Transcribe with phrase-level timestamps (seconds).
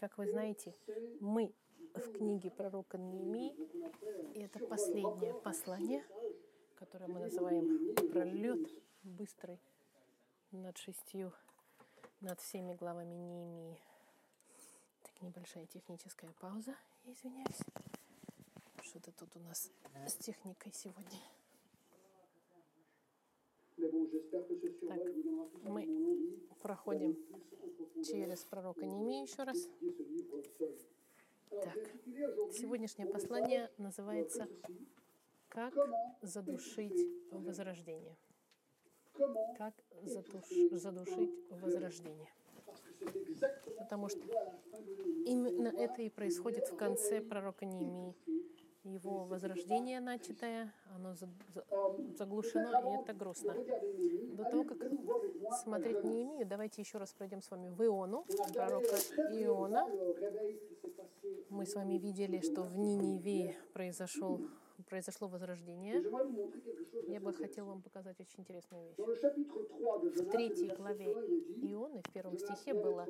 [0.00, 0.74] Как вы знаете,
[1.20, 1.52] мы
[1.94, 3.54] в книге пророка Неемии,
[4.34, 6.02] и это последнее послание,
[6.76, 8.66] которое мы называем «Пролет
[9.02, 9.60] быстрый
[10.52, 11.34] над шестью,
[12.22, 13.78] над всеми главами Неемии».
[15.02, 16.74] Так, небольшая техническая пауза,
[17.04, 17.60] извиняюсь.
[18.80, 19.70] Что-то тут у нас
[20.06, 21.20] с техникой сегодня.
[24.88, 24.98] Так,
[25.64, 27.16] мы проходим
[28.04, 29.68] через пророка Неемии еще раз.
[31.50, 31.78] Так,
[32.52, 34.48] сегодняшнее послание называется
[35.48, 35.74] «Как
[36.22, 38.16] задушить возрождение».
[39.58, 42.28] Как задуш, задушить возрождение.
[43.78, 44.20] Потому что
[45.26, 48.14] именно это и происходит в конце пророка Неемии
[48.84, 51.14] его возрождение начатое, оно
[52.16, 53.54] заглушено, и это грустно.
[54.34, 54.78] До того, как
[55.62, 58.96] смотреть не имею, давайте еще раз пройдем с вами в Иону, пророка
[59.32, 59.86] Иона.
[61.50, 64.40] Мы с вами видели, что в Ниневе произошел
[64.90, 66.02] произошло возрождение,
[67.08, 68.96] я бы хотел вам показать очень интересную вещь.
[68.98, 73.06] В третьей главе Ионы, в первом стихе было,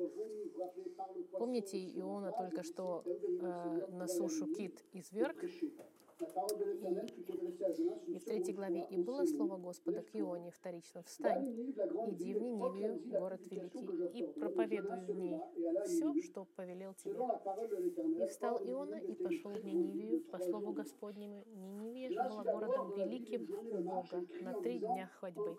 [1.31, 5.43] помните, Иона только что э, на сушу кит изверг,
[8.07, 12.99] и в третьей главе «И было слово Господа к Ионе вторично, встань, иди в Ниневию,
[13.19, 15.39] город великий, и проповедуй в ней
[15.85, 17.13] все, что повелел тебе».
[18.23, 21.43] И встал Иона и пошел в Ниневию по слову Господнему.
[21.55, 25.57] Ниневия же была городом великим у Бога на три дня ходьбы.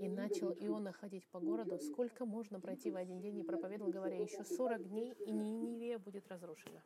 [0.00, 4.16] И начал Иона ходить по городу, сколько можно пройти в один день, и проповедовал, говоря,
[4.16, 6.82] еще сорок дней, и Ниневия будет разрушена.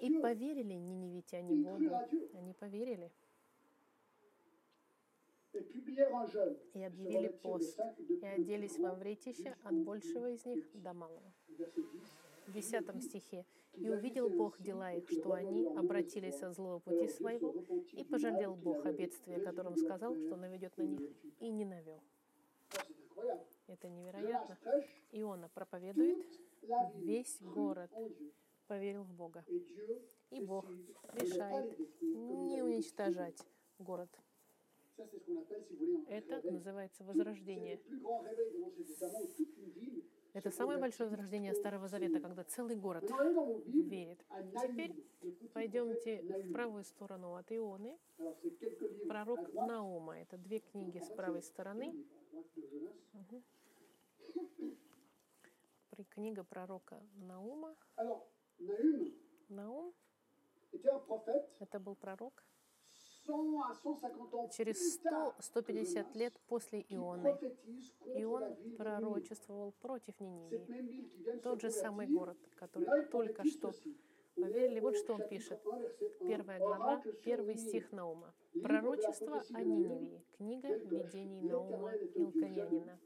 [0.00, 1.94] И поверили ниневитяне Богу.
[2.34, 3.10] Они поверили.
[5.52, 11.32] И объявили пост, и оделись во вретище от большего из них до малого.
[12.46, 13.44] В десятом стихе.
[13.74, 17.54] «И увидел Бог дела их, что они обратились от злого пути своего,
[17.92, 21.00] и пожалел Бог о бедствии, о котором сказал, что наведет на них,
[21.40, 22.02] и не навел».
[23.66, 24.58] Это невероятно.
[25.12, 26.26] Иона проповедует,
[26.96, 27.90] весь город
[28.72, 29.44] поверил в Бога.
[30.30, 30.64] И Бог
[31.12, 33.38] решает не уничтожать
[33.78, 34.08] город.
[36.08, 37.78] Это называется возрождение.
[40.32, 43.04] Это самое большое возрождение Старого Завета, когда целый город
[43.66, 44.24] верит.
[44.62, 44.94] Теперь
[45.52, 47.98] пойдемте в правую сторону от Ионы.
[49.06, 50.18] Пророк Наума.
[50.18, 51.94] Это две книги с правой стороны.
[53.12, 53.42] Угу.
[56.08, 57.76] Книга пророка Наума.
[59.48, 59.92] Наум
[61.60, 62.44] это был пророк
[64.50, 67.38] через 100-150 лет после Ионы.
[68.16, 71.40] И он пророчествовал против Ниневии.
[71.40, 73.72] Тот же самый город, который только что
[74.34, 74.80] поверили.
[74.80, 75.60] Вот что он пишет.
[76.20, 78.34] Первая глава, первый стих Наума.
[78.62, 80.24] Пророчество о Ниневии.
[80.36, 82.98] Книга видений Наума Илканянина.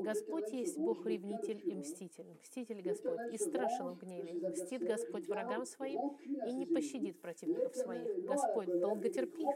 [0.00, 2.26] Господь есть Бог ревнитель и мститель.
[2.42, 4.48] Мститель Господь и страшен в гневе.
[4.48, 6.16] Мстит Господь врагам своим
[6.46, 8.24] и не пощадит противников своих.
[8.24, 9.48] Господь долготерпив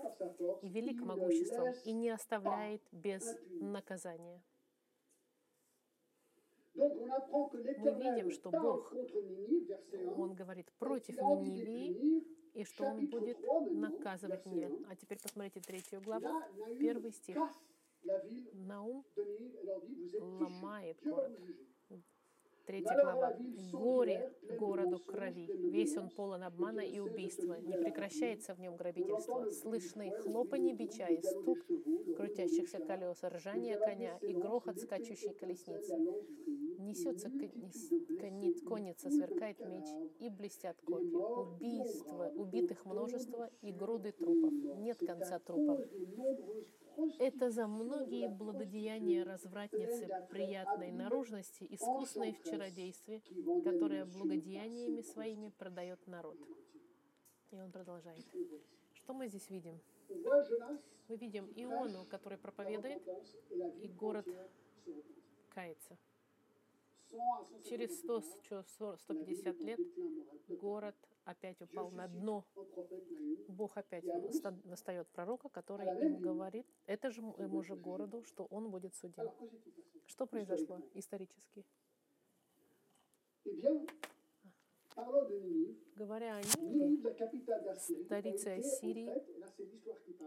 [0.63, 4.43] и велик могуществом и не оставляет без наказания.
[6.75, 8.93] Мы видим, что Бог,
[10.17, 12.25] Он говорит против Ниневии,
[12.55, 13.39] и что Он будет
[13.73, 14.85] наказывать Ниневию.
[14.89, 16.41] А теперь посмотрите третью главу,
[16.79, 17.37] первый стих.
[18.53, 19.05] Наум
[20.21, 21.39] ломает город.
[22.67, 23.37] Третья глава.
[23.73, 29.51] «Горе городу крови, весь он полон обмана и убийства, не прекращается в нем грабительство.
[29.51, 31.59] Слышны хлопанье бича и стук
[32.17, 35.95] крутящихся колес, ржание коня и грохот скачущей колесницы.
[36.85, 39.87] Несется конница, сверкает меч,
[40.21, 41.17] и блестят копья.
[41.17, 44.53] Убийство, убитых множество и груды трупов.
[44.79, 45.81] Нет конца трупов.
[47.19, 53.23] Это за многие благодеяния развратницы приятной наружности, искусной в чародействе,
[53.65, 56.37] которая благодеяниями своими продает народ.
[57.51, 58.25] И он продолжает.
[58.93, 59.81] Что мы здесь видим?
[61.09, 63.03] Мы видим Иону, который проповедует,
[63.83, 64.27] и город
[65.49, 65.97] кается.
[67.65, 68.23] Через 100,
[68.99, 69.81] 150 лет
[70.49, 72.45] город опять упал на дно.
[73.49, 74.05] Бог опять
[74.65, 79.31] достает пророка, который им говорит, это же ему же городу, что он будет судим.
[80.07, 81.65] Что произошло исторически?
[85.97, 86.59] Говоря о été,
[88.51, 89.11] en Ассирии,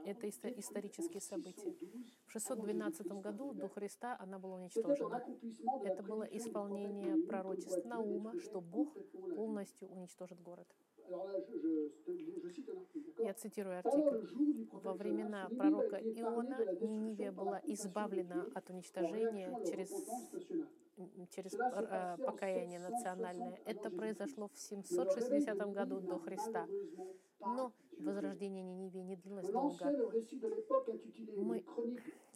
[0.06, 1.74] это исто- исторические события.
[2.28, 5.24] 612, В 612 году до Христа она была уничтожена.
[5.84, 8.94] Это было исполнение пророчеств Наума, что Бог
[9.36, 10.68] полностью уничтожит город.
[13.20, 14.28] Я цитирую артикль.
[14.72, 19.90] Во времена пророка Иона Ниневия была избавлена от уничтожения через,
[21.30, 23.60] через э, покаяние 760 национальное.
[23.66, 26.68] Это произошло в Mais le réveil de 760 году до Христа.
[27.40, 30.12] Но возрождение Ниневии не длилось On долго.
[31.38, 31.64] Мы,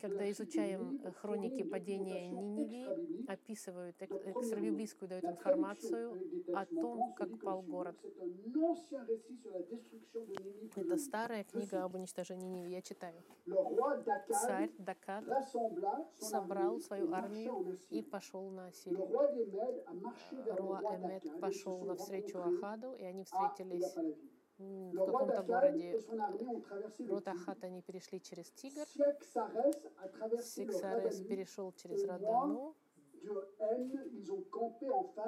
[0.02, 6.18] Когда изучаем э, хроники падения Ниневии, описывают de эк- première экстравиблийскую дают информацию
[6.56, 7.96] о том, как пал город.
[10.76, 12.72] Это старая книга об уничтожении Ниневии.
[12.72, 13.22] Я читаю.
[14.30, 14.72] Царь
[15.54, 19.08] son собрал свою армию и пошел на Сирию.
[20.58, 23.96] Руа se пошел навстречу Ахаду, и они встретились
[24.62, 27.36] в каком-то городе et son armée ont traversé le Рот Tigre.
[27.36, 28.86] Ахат, они перешли через Тигр,
[30.82, 31.26] Радану.
[31.28, 32.76] перешел через Радану,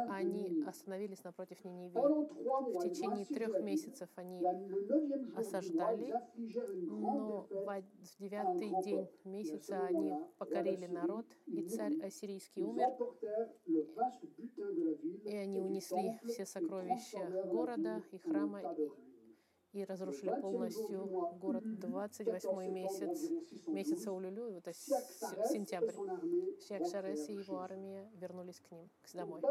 [0.09, 1.93] они остановились напротив Ниневии.
[1.93, 4.43] В течение трех месяцев они
[5.35, 12.89] осаждали, но в девятый день месяца они покорили народ, и царь ассирийский умер,
[15.25, 18.61] и они унесли все сокровища города и храма.
[19.73, 21.05] И разрушили полностью
[21.39, 23.31] город 28 месяц
[23.67, 25.93] месяца Улюлю, это сентябрь.
[26.67, 29.41] Шиакшарес и его армия вернулись к ним, к домой.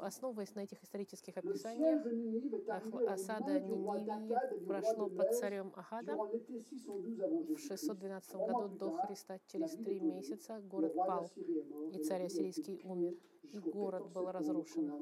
[0.00, 2.04] Основываясь на этих исторических описаниях,
[3.08, 7.68] осада Ниневии прошло под царем Ахада durant l'été 612 avant в Jésus-Christ.
[7.68, 9.38] 612 Trois mois году до Христа.
[9.46, 11.30] Через три месяца город пал,
[11.92, 13.14] и царь ассирийский умер,
[13.52, 14.92] и город 14 был разрушен,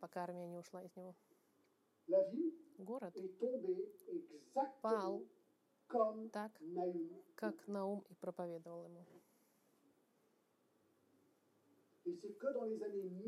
[0.00, 1.14] пока армия не ушла из него.
[2.78, 3.14] Город
[4.82, 5.24] пал
[6.30, 6.52] так,
[7.34, 9.04] как Наум и проповедовал ему.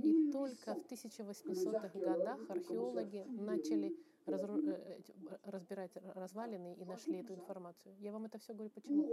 [0.03, 3.97] И только 1800 в 1800-х годах археологи начали
[4.27, 5.01] разру- э,
[5.45, 7.95] разбирать развалины и нашли эту информацию.
[8.01, 9.05] Я вам это все говорю почему?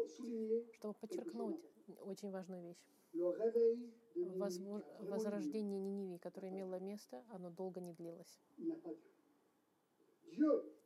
[0.74, 1.62] Чтобы подчеркнуть
[2.00, 2.84] очень важную вещь.
[5.12, 8.40] Возрождение Ниневии, которое имело место, оно долго не длилось.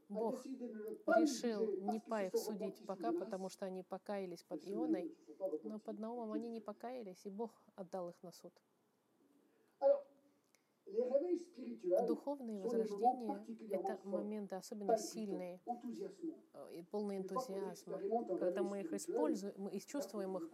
[0.07, 5.15] Бог решил не по их судить пока, потому что они покаялись под Ионой,
[5.63, 8.53] но под Наумом они не покаялись, и Бог отдал их на суд.
[12.07, 17.99] Духовные возрождения— это моменты особенно сильные э, и полные энтузиазма.
[18.37, 20.49] Когда мы их используем, мы чувствуем их,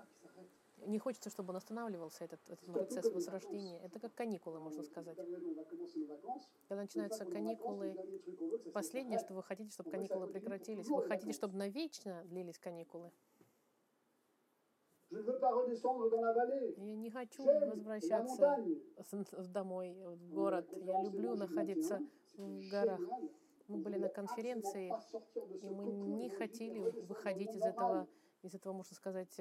[0.85, 3.79] не хочется, чтобы он останавливался, этот, этот процесс возрождения.
[3.79, 5.17] Это как каникулы, можно сказать.
[6.67, 7.95] Когда начинаются каникулы,
[8.73, 10.87] последнее, что вы хотите, чтобы каникулы прекратились.
[10.87, 13.11] Вы хотите, чтобы навечно длились каникулы.
[16.77, 18.57] Я не хочу возвращаться
[19.49, 20.69] домой, в Euh, город.
[20.71, 21.99] Я люблю находиться
[22.37, 22.99] 21, в горах.
[23.67, 24.93] Мы были на конференции,
[25.61, 28.07] и мы не хотели выходить из этого,
[28.41, 29.37] из этого, можно сказать,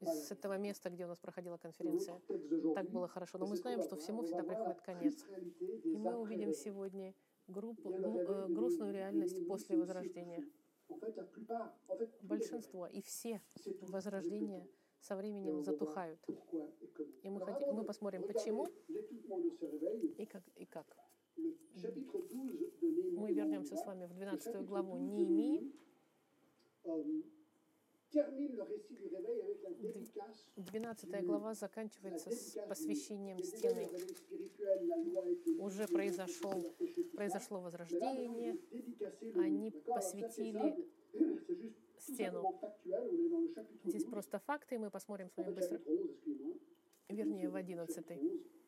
[0.00, 2.20] из la- этого места, где у нас проходила конференция.
[2.28, 2.74] d'aujourd'hui.
[2.74, 3.38] Так было хорошо.
[3.38, 5.24] Но мы знаем, что всему всегда приходит конец.
[5.84, 7.14] И мы увидим сегодня
[7.46, 10.44] группу, э, грустную реальность после возрождения.
[12.22, 13.40] Большинство и все
[13.80, 14.66] возрождения
[15.00, 16.20] со временем затухают.
[17.22, 18.66] И мы, хотим, мы посмотрим, почему
[20.16, 20.42] и как.
[20.56, 20.86] И как.
[21.36, 25.00] le chapitre 12 de Néhémie, Мы вернемся с вами в le 12 chapitre главу 12
[25.00, 25.72] de Неемии.
[30.56, 33.88] 12 глава заканчивается с посвящением стены.
[35.58, 36.74] Уже произошел,
[37.14, 38.56] произошло возрождение,
[39.34, 40.88] они посвятили
[41.98, 42.60] стену.
[43.84, 44.10] Здесь 12.
[44.10, 45.78] просто факты, и мы посмотрим с вами быстро.
[45.78, 46.60] chapitre 11, excusez-moi.
[47.08, 48.10] Вернее, в Chapitre 11.
[48.10, 48.65] 11.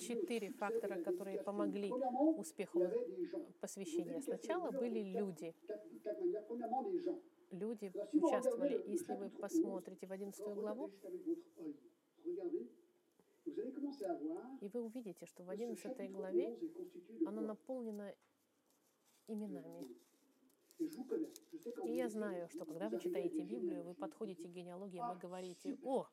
[0.00, 1.90] Четыре фактора, которые помогли
[2.36, 2.80] успеху
[3.60, 4.20] посвящения.
[4.20, 5.54] Сначала были люди.
[7.50, 8.84] Люди участвовали.
[8.86, 10.90] Если вы chapitre 11, посмотрите в 11 Regardez главу,
[14.60, 17.40] и вы увидите, что в que ce 11 chapitre главе 11 est constitué de оно
[17.40, 18.14] quoi наполнено
[19.26, 19.88] именами.
[21.84, 25.76] И я знаю, что когда вы читаете Библию, вы подходите к генеалогии, А, вы говорите,
[25.82, 26.06] о,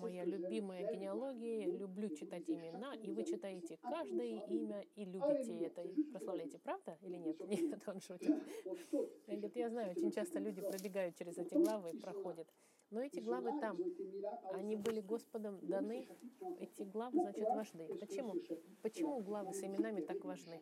[0.00, 5.82] моя любимая генеалогия, люблю читать имена, и вы читаете sont каждое имя и любите это,
[5.82, 6.58] и прославляете.
[6.58, 7.38] Правда или нет?
[7.48, 8.30] Нет, он шутит.
[8.64, 8.76] Он
[9.26, 12.48] говорит, я знаю, очень часто люди пробегают через эти главы и проходят.
[12.90, 15.00] Но эти главы там, le они были.
[15.00, 16.08] Господом даны.
[16.60, 17.88] Эти главы, значит, важны.
[17.98, 18.34] Почему?
[18.82, 20.60] Почему главы с именами так важны?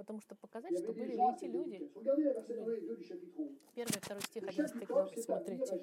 [0.00, 1.74] Потому что показать, что были à эти люди.
[1.74, 1.92] époque.
[1.96, 3.50] Regardez les versets 1 et 2 du chapitre 11.
[3.74, 5.78] Первый, второй стих, Le 11 chef du главы, смотрите.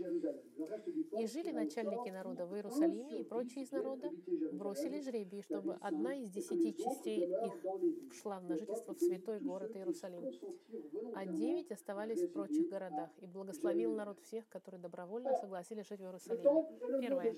[1.20, 4.10] И жили начальники народа в Иерусалиме, и прочие из народа
[4.54, 9.76] бросили жребий, чтобы одна из десяти частей их шла в Le нажительство в святой город
[9.76, 10.24] Иерусалим,
[11.14, 16.06] а девять оставались в прочих городах, и благословил народ всех, которые добровольно согласились жить в
[16.06, 17.02] Иерусалиме.
[17.02, 17.36] Первое.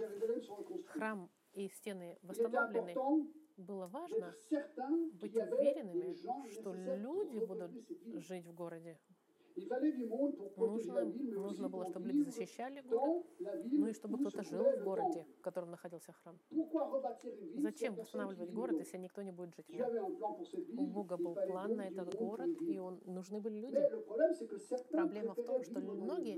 [0.86, 2.95] Храм и стены восстановлены.
[3.60, 6.13] Было важно быть уверенными,
[6.51, 7.72] что люди будут
[8.24, 8.98] жить в городе.
[10.56, 13.25] Нужно, нужно было, чтобы люди защищали город,
[13.66, 16.39] ну и чтобы кто-то жил в городе, в котором находился храм.
[17.56, 20.80] Зачем восстанавливать город, если никто не будет жить в нем?
[20.80, 23.78] У Бога был план на этот город, и он, нужны были люди.
[24.92, 26.36] Проблема в том, что многие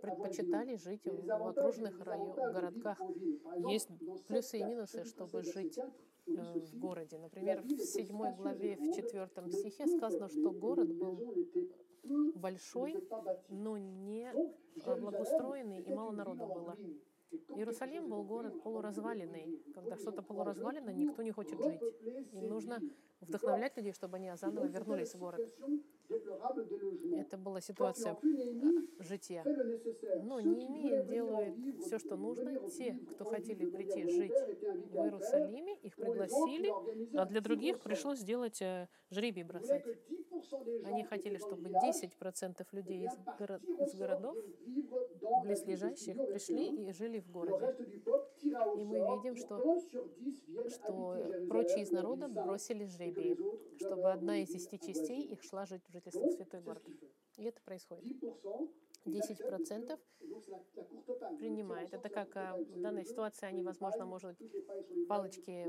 [0.00, 3.00] предпочитали жить в окружных de городках.
[3.68, 3.90] Есть
[4.26, 5.80] плюсы и минусы, чтобы 16, жить
[6.26, 7.18] verset 4, on э, в городе.
[7.18, 11.34] Например, в седьмой главе, в четвертом стихе сказано, что город был
[12.34, 12.96] большой,
[13.48, 16.76] но не э, благоустроенный, и мало народу было.
[17.56, 19.60] Иерусалим был город полуразваленный.
[19.74, 21.80] Когда что-то полуразвалено, никто не хочет жить.
[22.32, 22.80] Им нужно
[23.20, 25.40] вдохновлять людей, чтобы они заново вернулись в город.
[27.16, 28.16] Это была ситуация
[28.98, 29.42] жития.
[30.22, 31.54] Но qui Неемия делает
[31.84, 32.68] все, что нужно.
[32.70, 35.04] Те, кто хотели прийти жить в.
[35.04, 36.72] Иерусалиме, их пригласили,
[37.16, 39.84] а для других пришлось сделать э, жребий бросать.
[40.48, 44.36] Que 10% des gens Они хотели, чтобы village 10% eh людей из, горо- из городов,
[45.42, 46.78] близлежащих, пришли 1.
[46.88, 47.74] и жили в городе.
[48.76, 49.80] И мы видим, что-
[50.68, 51.16] Что
[51.48, 52.88] прочие из народа бросили autres
[53.78, 56.82] чтобы одна из десяти частей их шла жить в жительство в святой город.
[57.36, 58.04] И это происходит.
[58.04, 58.70] 10%,
[59.06, 61.36] ils 10% acceptent, et donc c'est la- la courte paille.
[61.38, 61.92] принимает.
[61.92, 64.38] Это как а, в данной ситуации они, возможно, может,
[65.08, 65.66] палочки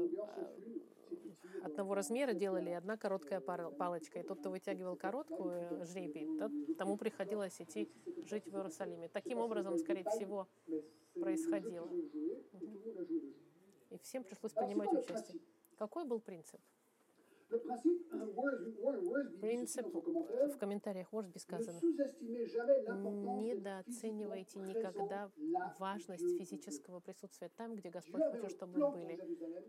[1.66, 4.20] одного размера делали, одна короткая палочка.
[4.20, 7.90] И тот, кто вытягивал короткую э, жребий, тот, тому приходилось идти
[8.26, 9.10] жить в Иерусалиме.
[9.10, 10.48] Таким образом, скорее всего,
[11.14, 11.90] происходило.
[13.90, 15.42] и всем пришлось принимать участие.
[15.78, 16.62] Какой был принцип?
[19.42, 21.80] Принцип в комментариях Ворсби ne сказано.
[23.42, 25.32] Недооценивайте никогда
[25.80, 29.20] важность физического присутствия там, где Господь un чтобы мы были.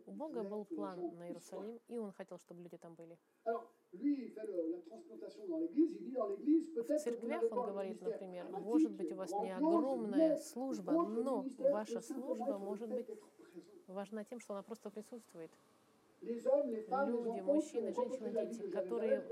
[0.06, 1.26] У Бога был план на.
[1.28, 3.18] Иерусалим, и Он хотел, чтобы люди там были.
[6.73, 12.59] В церквях он говорит, например, может быть, у вас не огромная служба, но ваша служба
[12.59, 13.11] может быть
[13.87, 15.50] важна тем, что она просто присутствует.
[16.23, 19.23] Люди, мужчины, женщины, дети, которые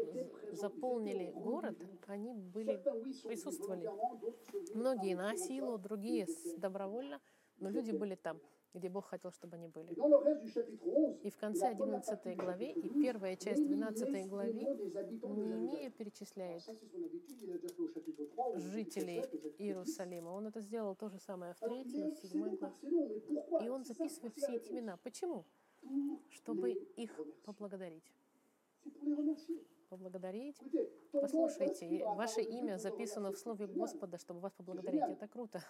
[0.52, 1.76] заполнили город,
[2.06, 2.76] они были
[3.24, 3.88] присутствовали.
[4.74, 6.26] Многие на силу, другие
[6.58, 7.20] добровольно,
[7.58, 8.38] но люди были там,
[8.74, 9.94] где Бог хотел, чтобы они были.
[9.94, 14.28] dans le reste du chapitre 11, И в конце 11 главе и первая часть 12
[14.28, 18.52] главе Неемия перечисляет Ça, c'est son habitude, il a déjà fait au chapitre 3, au
[18.54, 19.66] chapitre жителей 7, au chapitre 10.
[19.66, 20.30] Иерусалима.
[20.30, 23.64] Он это сделал то же самое в Alors, il 3 est в 7 obsédé главе.
[23.64, 24.96] И он записывает все эти имена.
[25.04, 25.44] Почему?
[26.30, 27.10] Чтобы их
[27.44, 28.12] поблагодарить.
[29.88, 30.56] Поблагодарить.
[31.12, 33.38] Послушайте, ваше имя записано в.
[33.38, 33.66] Слове.
[33.66, 35.02] Господа, чтобы вас поблагодарить.
[35.02, 35.62] Это круто.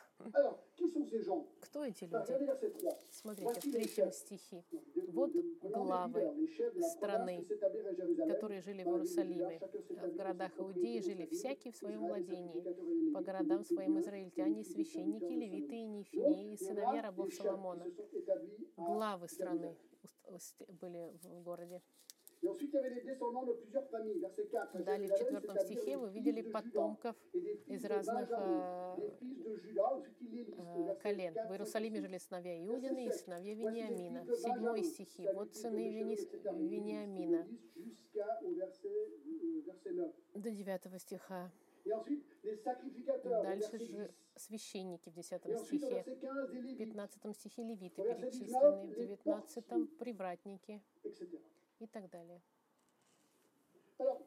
[1.61, 2.15] Кто эти люди?
[2.15, 2.91] Regardez verset 3.
[3.11, 4.65] Смотрите, в третьем стихе,
[5.13, 6.49] Вот главы
[6.81, 7.45] страны,
[8.29, 9.59] которые жили в Иерусалиме.
[9.59, 13.13] В городах Иудеи жили всякий в своем владении.
[13.13, 17.87] По городам своим израильтяне, священники, левиты и нефинеи, сыновья рабов Соломона.
[18.77, 19.77] Главы страны
[20.69, 21.81] были в городе.
[22.43, 24.21] Et ensuite, il y avait les descendants de plusieurs familles.
[24.21, 24.85] Verset 4.
[24.85, 28.97] Далее, в четвертом стихе вы видели потомков из разных э,
[30.59, 31.33] э, колен.
[31.33, 34.27] 4, В Иерусалиме 5, жили сыновья Иудины и сыновья Вениамина.
[34.37, 35.27] Седьмой стихи.
[35.33, 36.19] Вот сыны Вени-
[36.69, 37.47] Вениамина.
[37.77, 40.15] il liste Jusqu'au verset, euh, verset 9.
[40.35, 41.51] До девятого стиха.
[43.43, 44.11] Дальше же 10.
[44.37, 45.95] Священники в Et десятом ensuite, au стихе.
[46.03, 50.83] verset 15, les В Lévites, пятнадцатом стихе левиты перечислены, в 19 девятнадцатом привратники
[51.79, 52.41] и так далее.
[53.99, 54.21] Alors,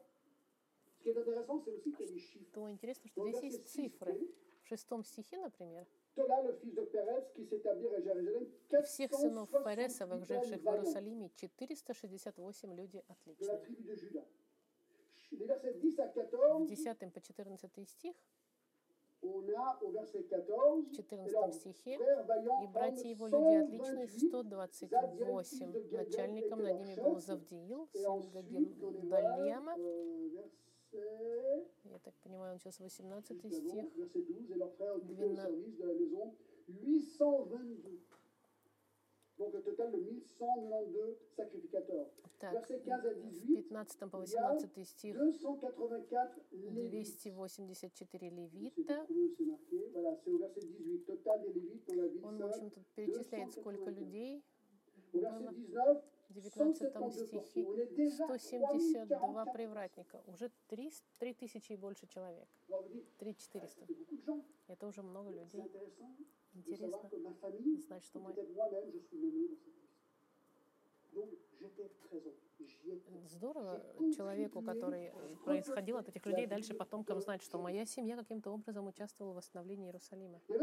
[0.86, 2.50] ce qui est intéressant, c'est aussi qu'il y a des chiffres.
[2.52, 4.28] То интересно, что здесь есть 6, цифры.
[4.62, 5.86] В шестом стихе, например,
[6.16, 6.52] Jérusalem,
[8.84, 13.60] всех сынов 468 Фаресовых, живших в Иерусалиме, 468 люди отличные.
[13.60, 14.24] 10
[15.14, 15.80] В 14,
[16.66, 18.14] 10 по 14 стих,
[19.17, 21.98] on a au verset 14, в et 14 leurs стихе,
[22.62, 25.72] и братья его люди отличные 128, 128.
[25.92, 28.22] Начальником над ними был Завдиил, сын
[29.08, 29.74] Гадальяма.
[30.94, 33.92] euh, Я так понимаю, он сейчас 18 juste avant, стих.
[34.56, 35.76] verset 12,
[39.38, 39.54] et leurs frères occupés au Двена- service de la maison 822.
[39.54, 42.06] Donc le total de 1192 sacrificateurs.
[42.38, 46.90] Так, Verset 15 à в 18, 15 по 18 стих 284 lévites.
[46.92, 49.04] 284 C'est левита.
[49.04, 49.90] trouvé, c'est marqué.
[49.92, 51.04] Voilà, c'est au verset 18.
[51.06, 52.48] Total des lévites dans la ville Он, в seule.
[52.50, 54.42] общем, тут перечисляет, сколько людей.
[55.12, 59.52] Au 19, В 19 172 стихе On est déjà 172 3044.
[59.52, 60.22] привратника.
[60.26, 62.46] Уже 3, 3 тысячи и больше человек.
[62.68, 63.80] Alors, vous dites, 3 ah, 400.
[63.80, 64.44] ça fait beaucoup de gens.
[64.68, 65.62] Это уже много людей.
[66.54, 66.88] Интересно
[67.78, 69.58] знать, что étais.
[73.26, 73.82] Здорово
[74.16, 75.12] человеку, который э,
[75.44, 79.86] происходил от этих людей, дальше потомкам знать, что моя семья каким-то образом участвовала в восстановлении
[79.86, 80.40] Иерусалима.
[80.48, 80.62] Были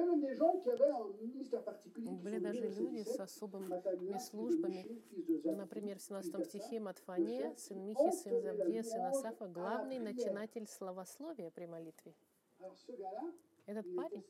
[2.39, 5.01] даже люди с особыми 17, Matania, службами.
[5.43, 10.67] Например, в fils 17 d'Assa, стихе Матфания, сын Михи, сын Завдия, сын Асафа, главный начинатель
[10.67, 12.13] словословия при молитве.
[13.65, 14.23] Этот парень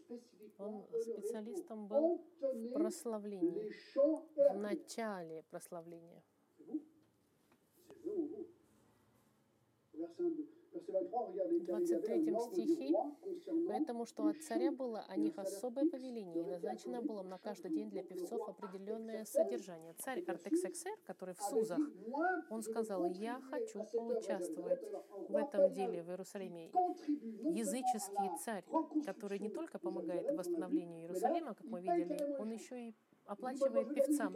[0.58, 6.24] он специалистом был в прославлении, в начале прославления.
[10.76, 11.66] C'est vous ou vous Verset 22.
[11.66, 11.66] Verset 23, regardez.
[11.66, 12.94] car il y avait un 23 ordre du стихе,
[13.68, 17.90] Поэтому что от царя было о них особое повеление, и назначено было на каждый день
[17.90, 19.94] для певцов определенное содержание.
[20.00, 21.80] Царь Артексексер, который в Сузах,
[22.50, 24.82] он сказал, я хочу поучаствовать
[25.30, 26.72] в этом деле в Иерусалиме.
[27.54, 28.66] Языческий царь,
[29.06, 34.34] который не только помогает восстановлению Иерусалима, как мы видели, он еще и оплачивает певцам.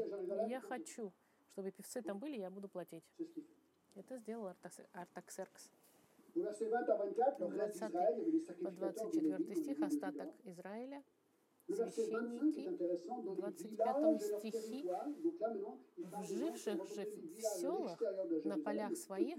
[0.47, 1.11] Я хочу,
[1.51, 3.03] чтобы певцы там были, я буду платить.
[3.95, 5.69] Это сделал Артакс- Артаксеркс.
[6.35, 9.09] Au verset 20 à 24, le reste 20 d'Israël, il y avait les По sacrificateurs
[9.11, 10.27] de 24 Lévi, стих остаток.
[10.45, 11.01] Израиля,
[11.67, 15.07] Le verset 25 est священники, les 25 villages et leurs стихи, territoires.
[15.23, 17.05] Donc là, maintenant, il parle des gens qui вживших же
[17.35, 18.01] в селах,
[18.45, 19.37] на полях своих,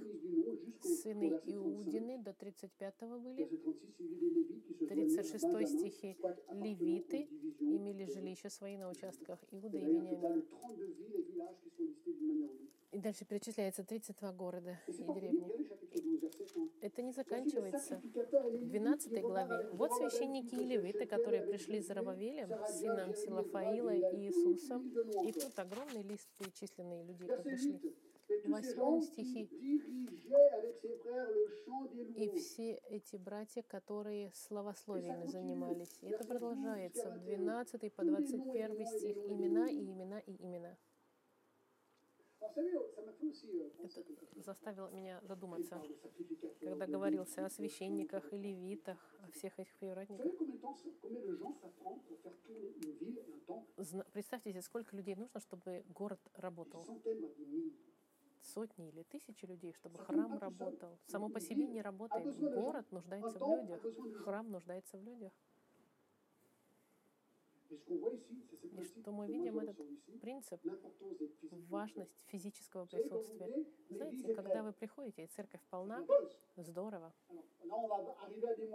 [0.83, 1.55] сыны verset 35.
[1.55, 5.03] Иудины до 35 были, Verset 36, il y a eu des Lévites qui se joignaient
[5.03, 6.17] à 36 Benjamin, стихи
[6.53, 7.29] левиты
[7.59, 10.37] имели жилища свои на участках Иуда и Вениамина.
[10.37, 12.93] de 32 villes et villages qui sont listés d'une manière ou d'une autre.
[12.93, 15.43] И дальше перечисляется 32 города и деревни.
[15.93, 16.71] Regardez chapitre 12, verset 1.
[16.81, 18.01] Это не заканчивается.
[18.01, 19.69] В Lévites 12 qui главе.
[19.73, 24.89] Вот священники и левиты, которые пришли Зарававелем, Saradia, сыном Силафаила и Иисусом.
[25.25, 27.81] И тут огромный лист перечисленные людей, как пришли.
[28.47, 28.75] 8.
[28.76, 29.49] Gens qui стихе.
[32.17, 35.99] И все эти братья, которые словословиями занимались.
[36.00, 39.17] И это продолжается в 12 по 21 стих.
[39.26, 40.76] Имена и имена и имена.
[42.41, 45.83] Это заставило меня задуматься,
[46.61, 50.33] когда говорился о священниках и левитах, о всех этих привратниках.
[54.13, 56.85] Представьте себе, сколько людей нужно, чтобы город работал.
[58.43, 60.99] Сотни или тысячи людей, чтобы храм работал.
[61.07, 62.35] Само по себе не работает.
[62.39, 64.25] Город нуждается в людях.
[64.25, 65.33] Храм нуждается в людях.
[67.71, 69.76] И что мы видим, этот
[70.21, 70.61] принцип,
[71.69, 73.49] важность физического присутствия.
[73.89, 76.04] Знаете, когда вы приходите, и церковь полна,
[76.56, 77.13] здорово.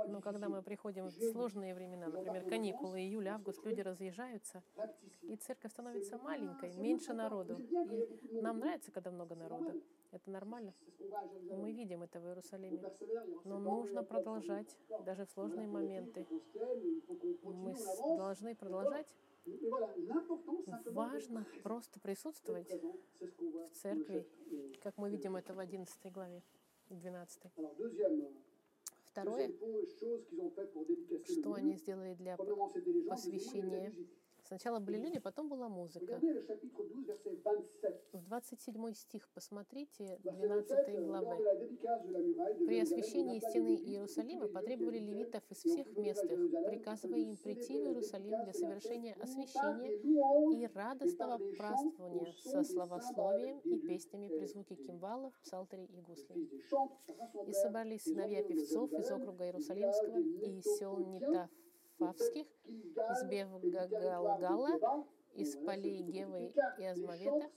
[0.07, 4.63] Но когда мы приходим в сложные времена, например, каникулы, июль, август, люди разъезжаются,
[5.23, 7.57] и церковь становится маленькой, меньше народу.
[8.29, 9.81] И нам нравится, когда много народу.
[10.15, 10.73] Это нормально.
[11.51, 12.81] Мы видим это в Иерусалиме.
[13.43, 16.25] Но нужно продолжать, даже в сложные моменты.
[17.43, 17.75] Мы
[18.17, 19.13] должны продолжать.
[20.85, 22.71] Важно просто присутствовать
[23.19, 24.25] в церкви,
[24.81, 26.41] как мы видим это в 11 главе,
[26.89, 27.51] 12.
[29.03, 29.51] Второе,
[31.25, 33.93] что они сделали для посвящения.
[34.45, 36.05] Сначала были люди, потом была музыка.
[36.05, 37.95] Regardez le chapitre 12, verset 27.
[38.13, 42.65] В 27 стих посмотрите, Verset 12 27, lors главы.
[42.67, 48.53] При освящении стены Иерусалима потребовали левитов из всех Jérusalem, приказывая им прийти в Иерусалим для
[48.53, 56.49] совершения освящения и радостного празднования со славословием и песнями при звуке кимвалов, псалтырей и гуслей.
[57.47, 61.64] И собрались сыновья певцов из округа Иерусалимского и из сел Nétophatiens,
[61.99, 67.49] Нетафавских, из Бевгагалгала, из полей Гевы и Азмавета,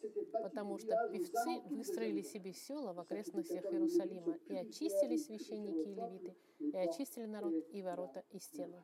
[0.42, 6.76] потому что певцы выстроили себе села в окрестностях Иерусалима, и очистили священники и левиты, и
[6.76, 8.82] очистили народ и ворота и стены.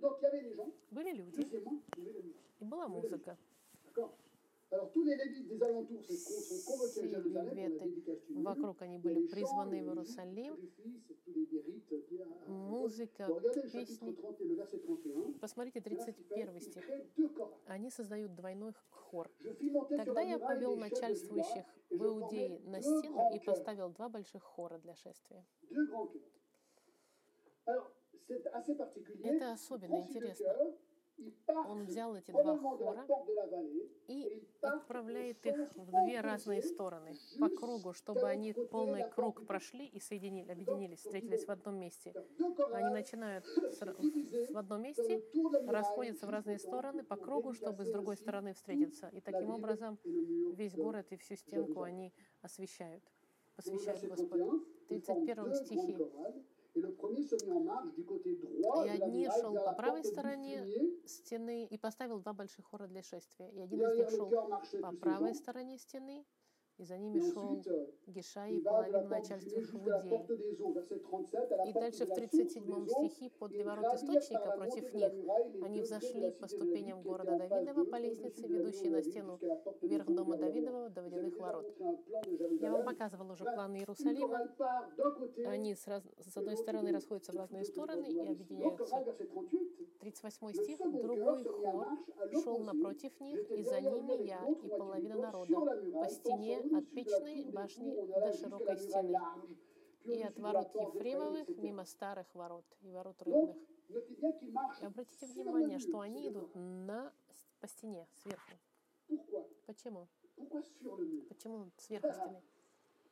[0.00, 1.40] Gens, Были люди,
[2.60, 3.38] и была музыка.
[6.08, 8.42] Все mur.
[8.42, 10.56] вокруг они были призваны в Иерусалим.
[12.46, 13.28] Музыка,
[13.72, 14.12] песни.
[14.12, 15.32] 30 et le verset 31.
[15.40, 16.44] Посмотрите Voilà ce qu'il fait.
[16.44, 16.84] 31 Il стих.
[17.66, 19.30] Они создают двойной хор.
[19.96, 25.44] Тогда я повел начальствующих в Иудее на стену и поставил два больших хора для шествия.
[29.22, 30.74] Это особенно интересно.
[31.46, 33.06] Он взял эти два хора
[34.08, 37.16] и отправляет их в две разные стороны.
[37.38, 42.12] по кругу, чтобы они полный круг прошли и соединили, объединились, встретились в одном месте.
[42.72, 45.22] Они начинают в одном месте,
[45.66, 49.08] расходятся в разные стороны по кругу, чтобы с другой стороны встретиться.
[49.08, 53.04] И таким образом весь город и всю стенку они освещают,
[53.56, 54.64] посвящают Господу.
[54.84, 55.98] В 31 стихе
[58.84, 60.66] и одни шел по правой стороне
[61.06, 63.48] стены и поставил два больших хора для шествия.
[63.50, 64.30] И один из них шел
[64.80, 66.24] по правой стороне стены,
[66.78, 67.62] и за ними шел
[68.06, 71.68] Гешай и половина начальства Иудеи.
[71.68, 75.12] И дальше в 37 стихе подле ворот источника против них
[75.62, 79.38] они взошли по ступеням города Давидова по лестнице, ведущей на стену
[79.82, 81.74] вверх дома Давидова до водяных ворот.
[82.60, 84.48] Я вам показывала уже планы Иерусалима.
[85.46, 86.02] Они с, раз...
[86.18, 88.84] с одной стороны расходятся в разные стороны и объединяются.
[90.00, 90.78] 38 стих.
[90.78, 91.88] Другой хор
[92.42, 95.54] шел напротив них, и за ними я и половина народа
[95.92, 99.18] по стене от печной башни до широкой стены
[100.04, 103.56] и от ворот Ефремовых мимо старых ворот и ворот рыбных.
[104.80, 107.12] И обратите внимание, что они идут на,
[107.60, 108.52] по стене сверху.
[109.66, 110.08] Почему?
[111.28, 112.42] Почему сверху стены?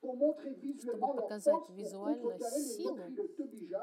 [0.03, 2.99] чтобы показать визуально силу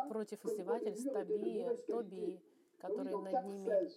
[0.09, 2.41] против издевательств Тобии, Тобии,
[2.77, 3.89] которые над ними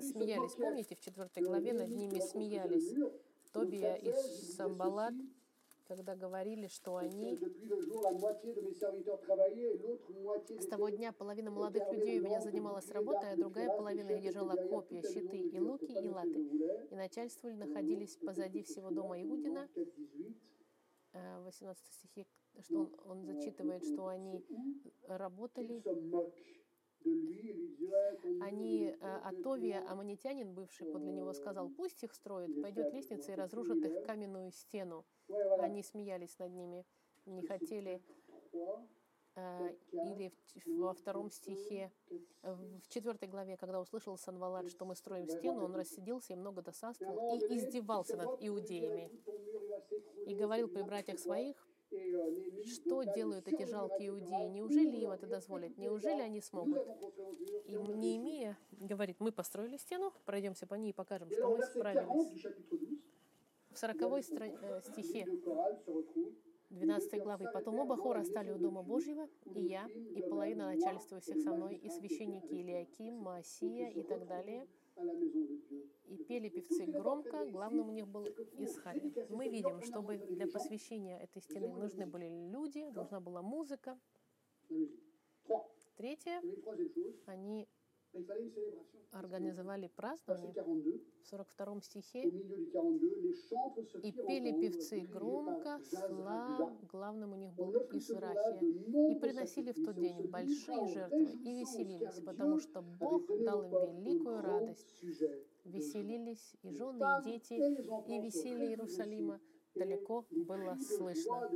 [0.00, 0.54] смеялись.
[0.54, 2.92] Помните, в четвертой главе над ними смеялись.
[3.58, 4.12] Тобия и
[4.56, 5.14] Самбалат,
[5.88, 7.36] когда говорили, что они
[10.60, 15.02] с того дня половина молодых людей у меня занималась работой, а другая половина держала копья,
[15.02, 16.40] щиты и луки и латы.
[16.90, 19.68] И начальствовали, находились позади всего дома Иудина.
[21.12, 22.26] В 18 стихе,
[22.60, 24.44] что он, он зачитывает, что они
[25.08, 25.82] работали
[28.40, 34.04] они, Атовия, аммонитянин бывший подле него, сказал, пусть их строят, пойдет лестница и разрушит их
[34.04, 35.04] каменную стену.
[35.58, 36.84] Они смеялись над ними,
[37.26, 38.02] не хотели
[39.92, 40.32] или
[40.66, 41.92] во втором стихе,
[42.42, 47.36] в четвертой главе, когда услышал Санвалат, что мы строим стену, он рассиделся и много досадствовал
[47.36, 49.12] и издевался над иудеями.
[50.26, 51.67] И говорил при братьях своих,
[52.66, 54.48] что делают эти жалкие иудеи?
[54.48, 55.76] Неужели им это дозволят?
[55.78, 56.86] Неужели они смогут?
[57.64, 62.46] И Неемия говорит, мы построили стену, пройдемся по ней и покажем, что мы справились.
[63.70, 65.26] В 40 э, стихе
[66.70, 67.46] 12 главы.
[67.52, 71.76] «Потом оба хора стали у Дома Божьего, и я, и половина начальства всех со мной,
[71.76, 74.66] и священники Илиаким, Маасия и так далее,
[76.08, 78.26] и пели певцы громко, главным у них был
[78.58, 79.26] Исхария.
[79.28, 83.98] Мы видим, чтобы для посвящения этой стены нужны были люди, нужна была музыка.
[85.96, 86.40] Третье,
[87.26, 87.68] они
[89.12, 91.00] организовали празднование.
[91.22, 98.60] в 42 стихе и пели певцы громко, слав, главным у них был Исрахия,
[99.10, 104.40] и приносили в тот день большие жертвы и веселились, потому что Бог дал им великую
[104.42, 105.02] радость.
[105.64, 109.40] Веселились и жены, и дети, и веселье Иерусалима.
[109.74, 111.50] далеко было слышно.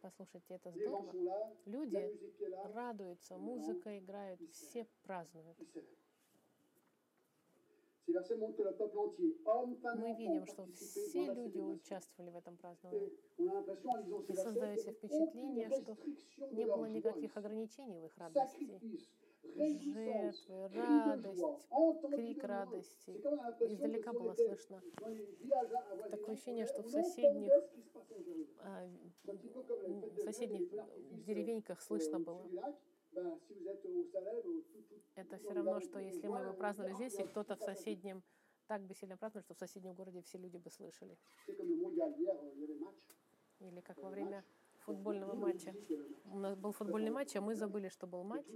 [0.00, 1.12] Послушайте, это здорово.
[1.66, 1.98] Люди
[2.74, 5.58] радуются, музыка играет, все празднуют.
[8.06, 8.14] Мы
[10.14, 13.12] видим, что все люди участвовали в этом праздновании.
[13.38, 13.48] И
[14.34, 15.96] создается впечатление, что
[16.50, 18.80] не было никаких ограничений в их радости
[19.42, 21.44] жертвы, радость,
[22.10, 23.10] крик радости.
[23.68, 24.82] Издалека было слышно.
[26.10, 27.52] Такое ощущение, что в соседних,
[28.60, 28.88] а,
[29.24, 30.70] в соседних
[31.24, 32.46] деревеньках слышно было.
[35.14, 38.22] Это все равно, что если мы бы праздновали здесь, и кто-то в соседнем
[38.66, 41.18] так бы сильно праздновал, что в соседнем городе все люди бы слышали.
[43.58, 44.44] Или как во время
[44.82, 45.74] футбольного матча.
[46.24, 48.46] У нас был футбольный матч, а мы забыли, что был матч.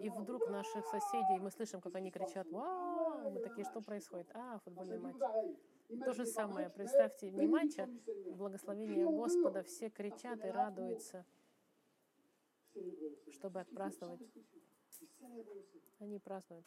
[0.00, 4.30] И вдруг наших соседей, мы слышим, как они кричат «Вау!» Мы такие, что происходит?
[4.34, 5.16] А, футбольный матч.
[6.04, 6.70] То же самое.
[6.70, 7.88] Представьте, не матча,
[8.36, 11.24] благословение Господа, все кричат и радуются,
[13.30, 14.20] чтобы отпраздновать.
[15.98, 16.66] Они празднуют.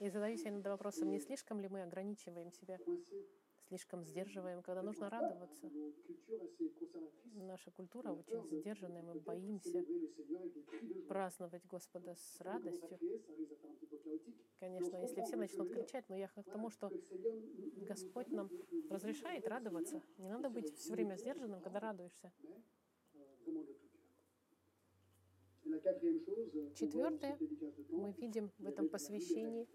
[0.00, 2.78] И задаюсь иногда вопросом, не слишком ли мы ограничиваем себя,
[3.68, 5.70] слишком сдерживаем, когда нужно радоваться.
[7.34, 9.84] Наша культура очень сдержанная, мы боимся
[11.08, 12.98] праздновать Господа с радостью.
[14.60, 16.90] Конечно, если все начнут кричать, но я к тому, что
[17.86, 18.50] Господь нам
[18.90, 20.02] разрешает радоваться.
[20.18, 22.32] Не надо быть все время сдержанным, когда радуешься.
[26.74, 27.38] Четвертое,
[27.90, 29.66] мы видим в этом посвящении.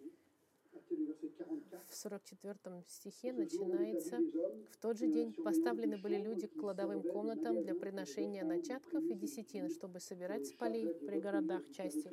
[1.87, 4.19] В 44 стихе начинается.
[4.71, 9.69] «В тот же день поставлены были люди к кладовым комнатам для приношения начатков и десятин,
[9.69, 12.09] чтобы собирать с полей при городах части,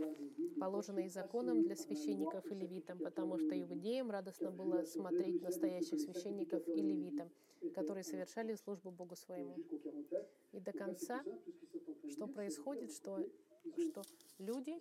[0.59, 6.83] положенные законом для священников и левитам, потому что иудеям радостно было смотреть настоящих священников и
[6.83, 7.31] левитам,
[7.75, 9.57] которые совершали службу Богу своему».
[10.53, 11.23] И до конца,
[12.09, 13.25] что происходит, что,
[13.79, 14.03] что
[14.39, 14.81] люди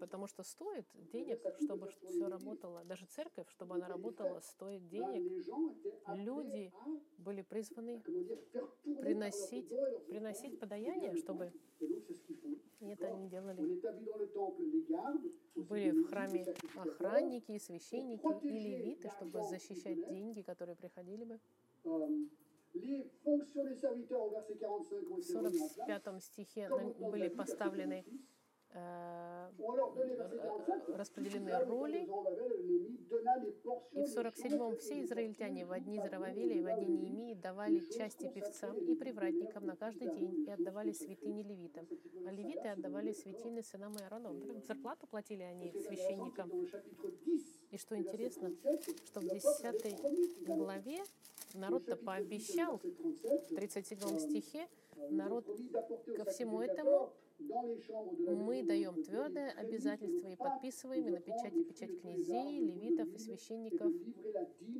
[0.00, 2.84] потому что стоит денег, чтобы все работало.
[2.84, 5.22] Даже церковь, чтобы она работала, стоит денег.
[6.08, 6.72] Люди
[7.18, 9.68] были призваны приносить,
[10.08, 11.52] приносить подаяние, чтобы
[12.80, 13.62] и это они делали.
[15.54, 16.44] Были в храме
[16.74, 21.40] охранники, священники и левиты, чтобы защищать деньги, которые приходили бы.
[22.74, 23.12] В
[25.22, 28.04] 45 стихе были поставлены
[28.74, 29.50] Э,
[30.96, 32.08] распределены роли.
[33.92, 38.78] И в 47-м все израильтяне в одни Зарававели и в одни Неемии давали части певцам
[38.78, 41.86] и привратникам на каждый день и отдавали святыни левитам.
[42.26, 44.40] А левиты отдавали святины сынам Аарону.
[44.66, 46.50] Зарплату платили они священникам.
[47.70, 48.52] И что интересно,
[49.04, 51.02] что в 10 главе
[51.54, 54.68] народ-то пообещал, в 37 стихе,
[55.10, 55.46] народ
[56.16, 63.12] ко всему этому мы даем твердое обязательство и подписываем и на печати печать князей, левитов
[63.14, 63.92] и священников.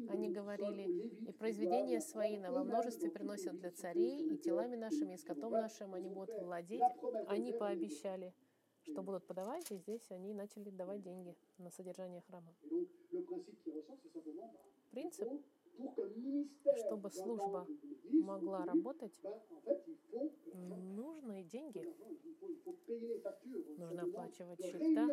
[0.08, 5.18] Они говорили, и произведения свои на во множестве приносят для царей, и телами нашими, и
[5.18, 6.82] скотом нашим они будут владеть.
[7.26, 8.34] Они пообещали,
[8.82, 12.54] что будут подавать, и здесь они начали давать деньги на содержание храма.
[14.90, 15.28] Принцип
[16.92, 17.66] чтобы служба
[18.10, 19.12] могла работать,
[20.52, 21.88] нужны деньги.
[23.78, 25.08] Нужно оплачивать счета,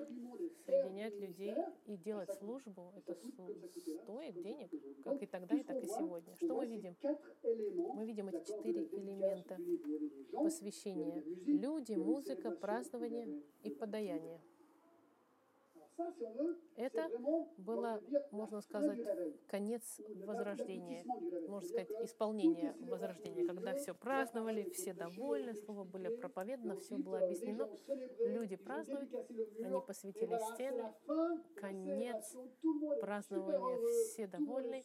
[0.66, 2.92] соединять людей и делать службу.
[2.98, 3.16] Это
[4.04, 4.72] стоит денег,
[5.04, 6.36] как и тогда, и так и сегодня.
[6.36, 6.96] Что мы видим?
[7.96, 9.58] Мы видим эти четыре элемента
[10.34, 11.24] посвящения.
[11.46, 14.42] Люди, музыка, празднование и подаяние.
[16.76, 17.10] Это
[17.58, 19.00] было, можно сказать,
[19.48, 21.04] конец возрождения,
[21.48, 27.70] можно сказать, исполнение возрождения, когда все праздновали, все довольны, слово были проповедано, все было объяснено.
[28.20, 29.14] Люди празднуют,
[29.64, 30.94] они посвятили стены,
[31.56, 32.36] конец
[33.02, 34.84] празднования, все довольны,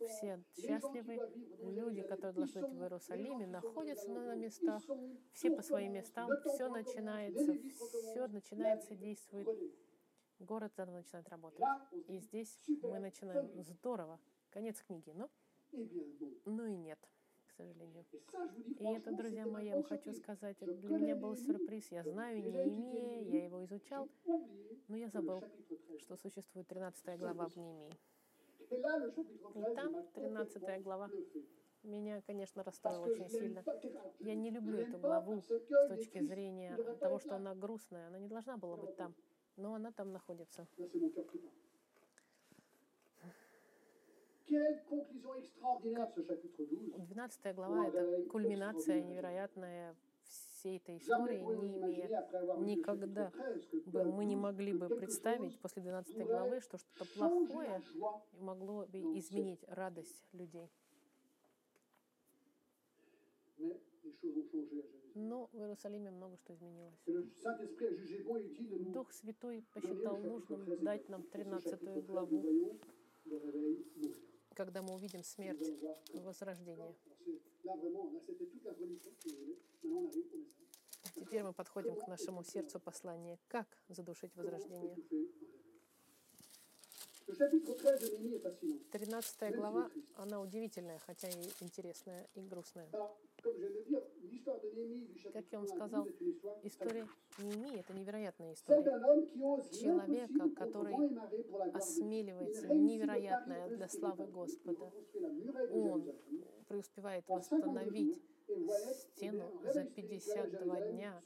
[0.00, 1.18] все счастливы.
[1.62, 4.82] Люди, которые должны быть в Иерусалиме, находятся на местах,
[5.32, 7.56] все по своим местам, все начинается,
[8.12, 9.48] все начинается, действует
[10.38, 11.64] город заново начинает работать.
[12.08, 14.18] И здесь мы начинаем здорово.
[14.50, 15.10] Конец книги.
[15.10, 15.28] Но,
[16.44, 16.98] ну и нет,
[17.46, 18.04] к сожалению.
[18.78, 21.90] И это, друзья мои, я вам хочу сказать, для меня был сюрприз.
[21.90, 24.08] Я знаю не имея, я его изучал,
[24.88, 25.42] но я забыл,
[25.98, 27.92] что существует 13 глава в Неемии.
[28.70, 31.10] И там 13 глава
[31.86, 33.64] меня, конечно, расстроила очень сильно.
[34.18, 35.46] Я не люблю эту главу с
[35.88, 38.08] точки зрения того, что она грустная.
[38.08, 39.14] Она не должна была быть там
[39.56, 40.66] но она там находится.
[46.96, 49.96] 12 глава— это кульминация невероятная
[50.28, 52.06] всей этой истории, не имея
[52.58, 53.32] никогда
[53.86, 57.82] бы мы не могли бы представить после 12 главы, что что-то плохое
[58.40, 60.70] могло бы изменить радость людей.
[65.14, 67.00] Но в Иерусалиме много что изменилось.
[68.92, 72.78] Дух Святой посчитал нужным дать нам 13 главу,
[74.54, 75.68] когда мы увидим смерть
[76.12, 76.94] и возрождение.
[81.14, 83.38] Теперь мы подходим к нашему сердцу послания.
[83.48, 84.96] Как задушить возрождение?
[88.92, 92.88] 13 глава, она удивительная, хотя и интересная, и грустная.
[95.32, 96.06] Как я вам сказал,
[96.62, 97.06] история
[97.38, 98.84] Неемии— это невероятная история.
[99.72, 100.94] Человека, который
[101.72, 104.92] осмеливается, невероятная для славы Господа.
[105.72, 106.14] Он
[106.68, 108.22] преуспевает восстановить
[108.94, 111.22] стену за 52 дня,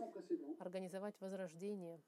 [0.59, 2.00] организовать возрождение.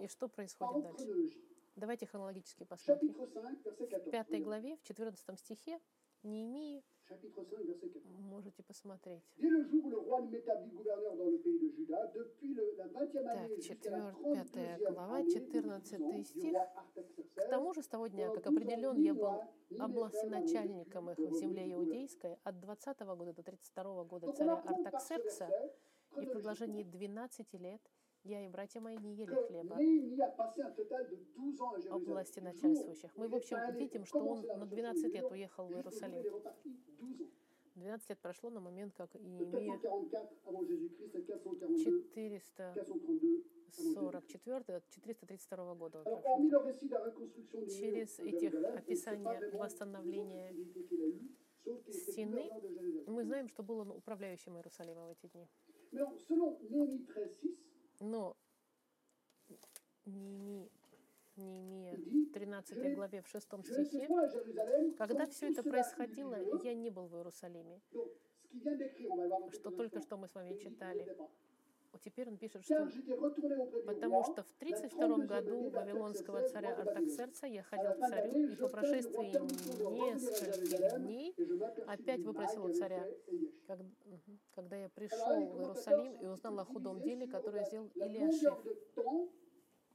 [0.00, 1.38] И что происходит дальше?
[1.76, 3.10] Давайте хронологически посмотрим.
[3.10, 3.34] Chapitre 5,
[3.64, 4.10] verset В 14.
[4.10, 5.80] пятой главе, в 14 стихе,
[6.22, 8.02] Неемии, Chapitre 5, verset 14.
[8.30, 9.22] можете посмотреть.
[9.38, 12.74] Dès le jour où le roi m'établit gouverneur dans le pays de Juda, depuis le-
[12.78, 16.24] la 20e année Так, jusqu'à la четвер- пятая 32e глава, année, 14 donc 10 ans,
[16.24, 16.52] стих.
[17.36, 21.18] К тому же с того дня, как 12 ans, определен я был frères областеначальником их
[21.18, 25.48] в земле иудейской от 20 года до 32 года Donc on царя Артаксеркса,
[26.16, 27.82] и в продолжении chronologiquement, 12 лет
[28.24, 31.72] я и братья мои не ели хлеба Néhémie a passé un total de 12 ans
[31.72, 32.02] à Jérusalem.
[32.02, 33.10] области Du jour начальствующих.
[33.16, 36.20] Мы, в общем, видим, что он на recherche 12 du лет уехал в Иерусалим.
[36.20, 37.30] il est reparti, 12 ans.
[37.76, 41.74] 12 лет прошло на момент, как Иеремия 444 avant Jésus-Christ à 442,
[42.72, 46.04] 432 444 от 432 года
[47.68, 50.54] Через этих описания восстановления
[51.90, 52.50] стены.
[53.06, 55.48] Мы знаем, что был он управляющим Иерусалима в эти дни.
[58.00, 59.58] Mais non, selon
[60.06, 60.70] Néhémie
[61.36, 64.08] 13.6, Но Неемия, Неемия il dit в 13 главе, в 6 Je n'étais стихе,
[64.98, 67.80] когда все это происходило, я не был в Иерусалиме.
[69.52, 71.04] Что только что мы с вами читали.
[72.02, 72.88] Теперь он пишет, что
[73.86, 76.74] потому что в la 32 32e году вавилонского царя.
[76.74, 79.30] Артаксерца я ходил к царю, и по прошествии
[79.92, 81.34] нескольких дней
[81.86, 83.06] опять выпросил у царя,
[84.54, 88.58] когда я пришел в Иерусалим и узнал о худом деле, которое сделал Илиашев.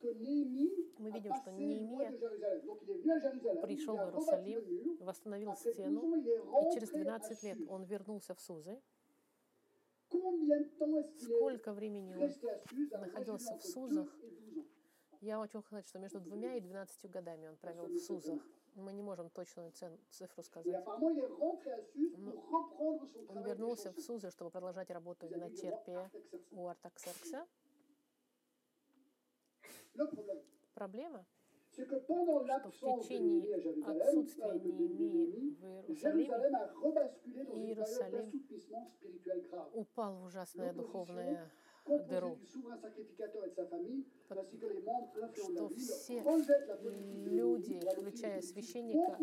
[0.02, 2.12] Мы видим, что Неемия
[3.62, 8.34] пришел в Иерусалим, восстановил Après 12 стену, и через rentré à 12 лет он вернулся
[8.34, 8.82] в Сузы.
[11.20, 12.32] Сколько времени он
[13.02, 14.08] находился в Сузах?
[14.08, 14.70] 2 et 12 ans.
[15.22, 18.42] Я хочу сказать, что между двумя и 12 годами он провел в Сузах.
[18.76, 19.74] Мы не можем точную
[20.10, 20.88] цифру сказать.
[20.88, 21.14] Он
[23.44, 26.48] вернулся в Сузы, чтобы продолжать работу виночерпия Artaxerxès.
[26.52, 27.46] у Артаксеркса.
[30.74, 31.26] Проблема,
[32.72, 33.56] что в течение
[33.86, 36.60] отсутствия euh, Неемии в Иерусалиме
[37.68, 38.32] Иерусалим
[39.74, 41.50] упал в ужасное духовное
[42.08, 42.38] дыру.
[45.34, 46.24] что все
[47.26, 49.18] люди, включая священника.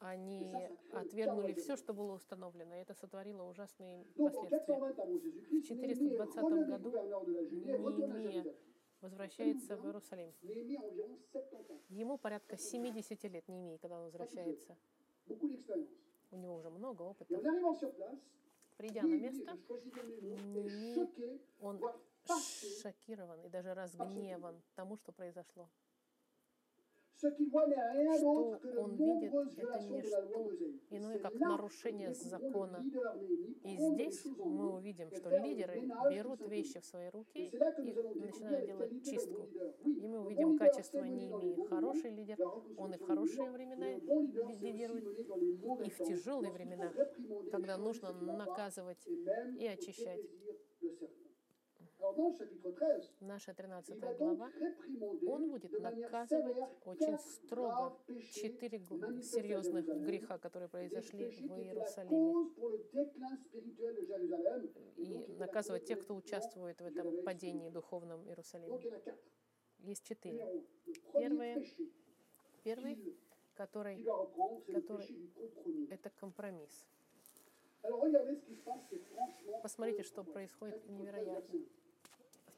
[0.00, 0.52] Они
[0.92, 2.74] отвергнули все, что было установлено.
[2.76, 4.58] И это сотворило ужасные последствия.
[4.58, 8.44] 420 avant Jésus-Christ, В Néhémie est 420 renommé году gouverneur
[9.02, 10.32] Возвращается в Иерусалим.
[10.42, 14.76] Néhémie a environ 70 ans, Ему порядка 70 лет не имеет, когда он возвращается.
[16.30, 17.34] У него уже много опыта.
[18.76, 19.58] Придя на место,
[21.60, 21.80] он
[22.80, 25.68] шокирован и даже разгневан тому, что произошло.
[27.22, 30.22] Что он видит, это не что
[30.90, 32.84] иное, как нарушение закона.
[33.62, 37.56] И здесь мы увидим, что лидеры берут вещи в свои руки и
[38.18, 39.48] начинают делать чистку.
[39.84, 42.38] И мы увидим качество moments Хороший лидер,
[42.76, 43.86] он и в хорошие времена
[44.60, 45.18] лидирует,
[45.86, 46.92] и в тяжелые времена,
[47.50, 50.20] когда нужно наказывать и очищать.
[53.20, 54.50] Наша il 13 va donc глава,
[55.26, 57.96] он будет наказывать очень строго
[58.32, 58.80] четыре
[59.22, 62.50] серьезных греха, которые произошли в Иерусалиме.
[64.96, 68.78] И наказывать тех, кто участвует в этом падении духовном Иерусалиме.
[69.78, 70.64] Есть четыре.
[71.12, 71.64] Первое,
[72.64, 73.16] Первый,
[73.54, 74.04] который
[74.72, 75.30] который-
[75.90, 76.86] это компромисс.
[79.62, 81.60] Посмотрите, что происходит Chapitre 13, невероятно.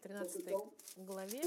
[0.08, 1.40] Verset В 13 главе,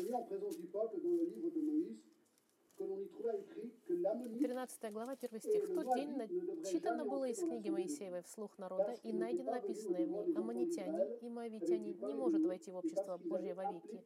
[2.77, 5.67] 13 глава, первый стих.
[5.67, 10.35] В тот день начитано было из книги Моисеева вслух народа, и найдено написанное в ней,
[10.35, 14.03] аммонитяне и моавитяне не может войти в общество Божье вовеки,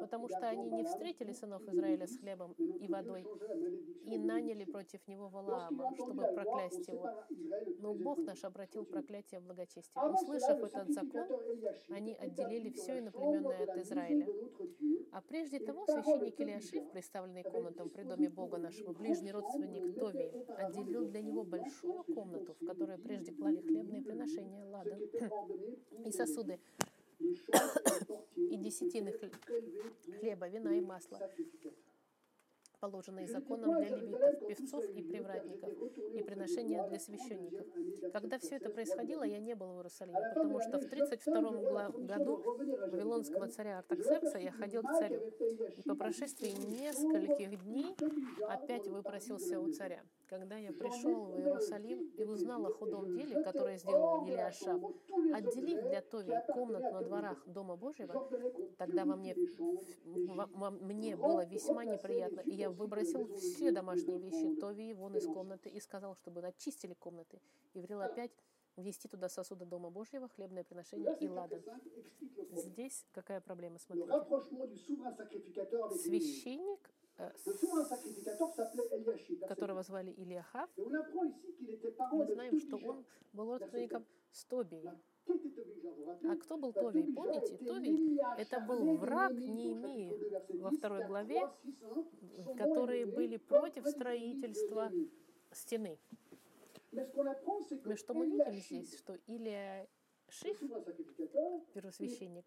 [0.00, 3.26] потому что они не встретили сынов Израиля с хлебом и водой,
[4.06, 7.10] и наняли против него Валаама, чтобы проклясть его.
[7.80, 10.02] Но Бог наш обратил проклятие в благочестие.
[10.02, 11.28] Услышав этот закон,
[11.90, 14.26] они отделили все иноплеменное от Израиля.
[15.12, 21.06] А прежде того священник Илиашив, представленный комнатам при доме Бога нашего, ближний родственник Тови, отделил
[21.06, 25.00] для него большую комнату, в которой прежде клали хлебные приношения, ладан
[26.04, 26.58] и сосуды,
[27.18, 31.30] и десятины хле- хлеба, вина и масла,
[32.88, 35.70] положенные законом для левитов, певцов и привратников,
[36.12, 37.66] и приношения для священников.
[38.12, 42.42] Когда все это происходило, я не был в Иерусалиме, потому что в 32 гла- году
[42.92, 45.20] вавилонского царя Артаксеркса я ходил к царю,
[45.78, 47.96] и по прошествии нескольких дней
[48.48, 50.02] опять выпросился у царя.
[50.28, 54.80] Когда я пришел в Иерусалим и узнал о худом деле, которое сделал Ильяша,
[55.34, 58.28] отделив для Тови комнат на дворах Дома Божьего,
[58.78, 59.36] тогда во мне,
[60.04, 65.68] во- мне было весьма неприятно, и я выбросил все домашние вещи Тови вон из комнаты
[65.68, 67.40] и сказал, чтобы очистили комнаты,
[67.74, 68.32] и велел опять
[68.76, 71.62] ввести туда сосуды Дома Божьего, хлебное приношение и ладан.
[72.50, 74.10] Здесь какая проблема, смотрите.
[75.98, 77.30] Священник, э,
[79.48, 84.88] которого звали Ильяхав, мы знаем, что он был родственником с Тобией.
[85.26, 87.12] Qui était Tobija, vous vous rappelez А кто был Товий?
[87.14, 91.78] Помните, Товий это был враг Неемии chapitre 2, verset во 10, второй главе, 3, 6,
[92.22, 94.92] 1, son nom которые были против строительства
[95.52, 95.98] стены.
[96.92, 99.14] Но что мы видим здесь, что
[100.28, 102.44] sacrificateur, est первосвященник,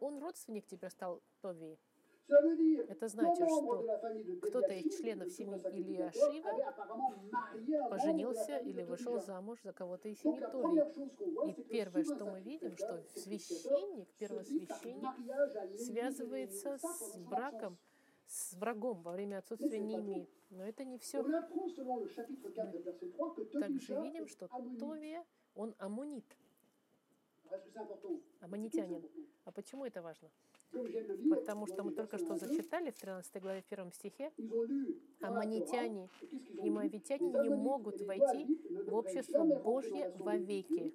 [0.00, 1.78] он родственник теперь стал Товии.
[2.28, 3.98] Это значит, что
[4.42, 11.58] кто-то из членов семьи de la поженился или вышел замуж за кого-то из семьи voit,
[11.58, 17.78] И первое, что мы видим, что священник, первосвященник, связывается с браком,
[18.26, 20.28] с врагом во время отсутствия Неемии.
[20.50, 21.18] Но это не все.
[21.20, 24.48] On apprend selon le chapitre 4, verset 3, que Также видим, что.
[24.78, 25.24] Товия,
[25.54, 26.24] он аммонит,
[27.50, 28.22] Important.
[29.44, 30.30] А почему это важно?
[31.30, 34.52] Потому что мы только что 1 à 2, зачитали в 13 главе 1 стихе, ils
[34.52, 38.46] ont lu dans la аммонитяне Torah, et qu'est-ce qu'ils ont и моавитяне не могут войти
[38.86, 40.94] в общество Божье вовеки,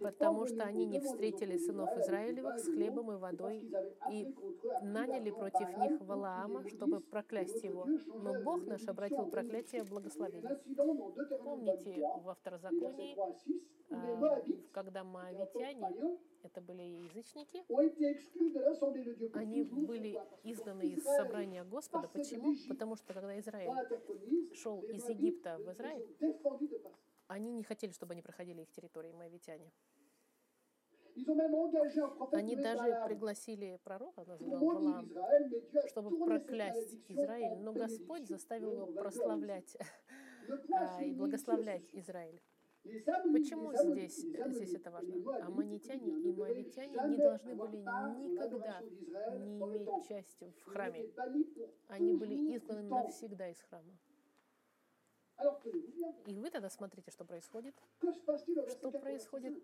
[0.00, 3.70] потому что они не встретили сынов Израилевых с хлебом и водой,
[4.10, 4.34] и
[4.82, 7.86] наняли против них Валаама, чтобы проклясть его.
[8.14, 10.60] Но Бог наш обратил проклятие в благословение.
[11.44, 16.82] Помните 23, во Второзаконии, 3 à 6, où les а, Moabites, когда моавитяне, это были
[16.82, 17.62] язычники,
[19.36, 22.08] они были изгнаны из собрания Господа.
[22.08, 22.54] Почему?
[22.68, 23.70] Потому что когда Израиль
[24.54, 26.06] шел из Египта в Израиль,
[27.34, 29.72] они не хотели, чтобы они проходили их территории, моавитяне.
[32.32, 39.76] Они даже пригласили пророка, a чтобы проклясть Израиль, но Господь заставил его прославлять
[40.72, 42.40] а, и благословлять Израиль.
[43.32, 45.14] Почему здесь, э, здесь это важно?
[45.14, 45.78] ne
[46.18, 51.06] и моавитяне не должны были никогда не иметь части в храме.
[51.88, 53.96] Они были изгнаны навсегда из храма.
[56.26, 57.74] И вы тогда смотрите, что происходит.
[57.98, 59.62] Что 4 происходит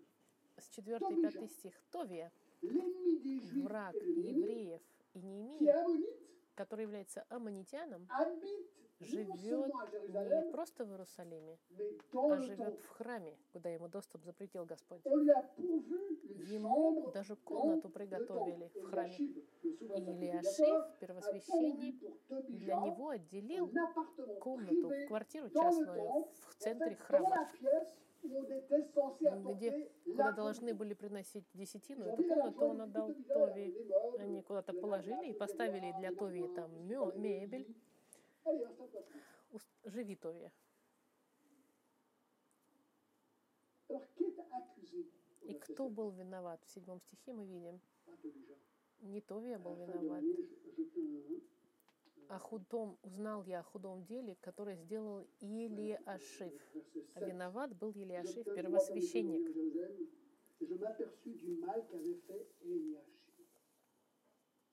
[0.57, 1.73] с 4 и 5 стих.
[1.91, 4.81] Товия, враг евреев
[5.13, 6.07] и Неемии,
[6.55, 8.07] который является аммонитяном,
[9.01, 11.57] живет seulement à не просто в Иерусалиме,
[12.13, 15.01] а живет в храме, куда ему доступ запретил Господь.
[15.05, 19.15] Ему даже комнату приготовили в храме.
[19.17, 21.95] И Илиашив, pourvu первосвященник,
[22.49, 23.71] для него отделил
[24.39, 27.49] комнату, квартиру частную в центре храма,
[28.23, 32.05] где, куда должны были приносить десятину.
[32.05, 37.75] Эту комнату он отдал meubles, Они куда-то положили и поставили для mains, там мебель.
[38.43, 38.55] Au
[45.41, 45.93] И кто 7?
[45.93, 46.63] был виноват?
[46.65, 47.81] В седьмом стихе мы видим,
[48.99, 51.41] не Товия был виноват, euh,
[52.29, 56.53] о худом, узнал я о худом деле, которое сделал Илиашив.
[57.15, 57.29] А 7.
[57.29, 59.47] виноват был Илиашив, первосвященник.
[60.59, 60.67] C'est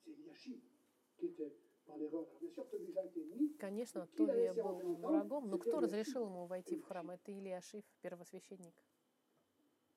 [0.09, 0.61] Eliashib
[1.19, 1.55] qui était
[1.89, 3.57] ennemi.
[3.59, 7.11] Конечно, Товия был врагом, но кто разрешил ему войти в храм?
[7.11, 7.33] Это
[8.03, 8.75] первосвященник.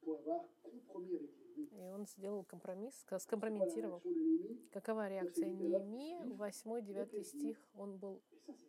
[0.02, 1.30] compromis avec l'ennemi.
[1.72, 4.02] И он сделал компромисс, скомпрометировал.
[4.72, 6.18] Какова реакция Неемии?
[6.36, 7.58] 8-9 стих.
[7.76, 8.22] Он был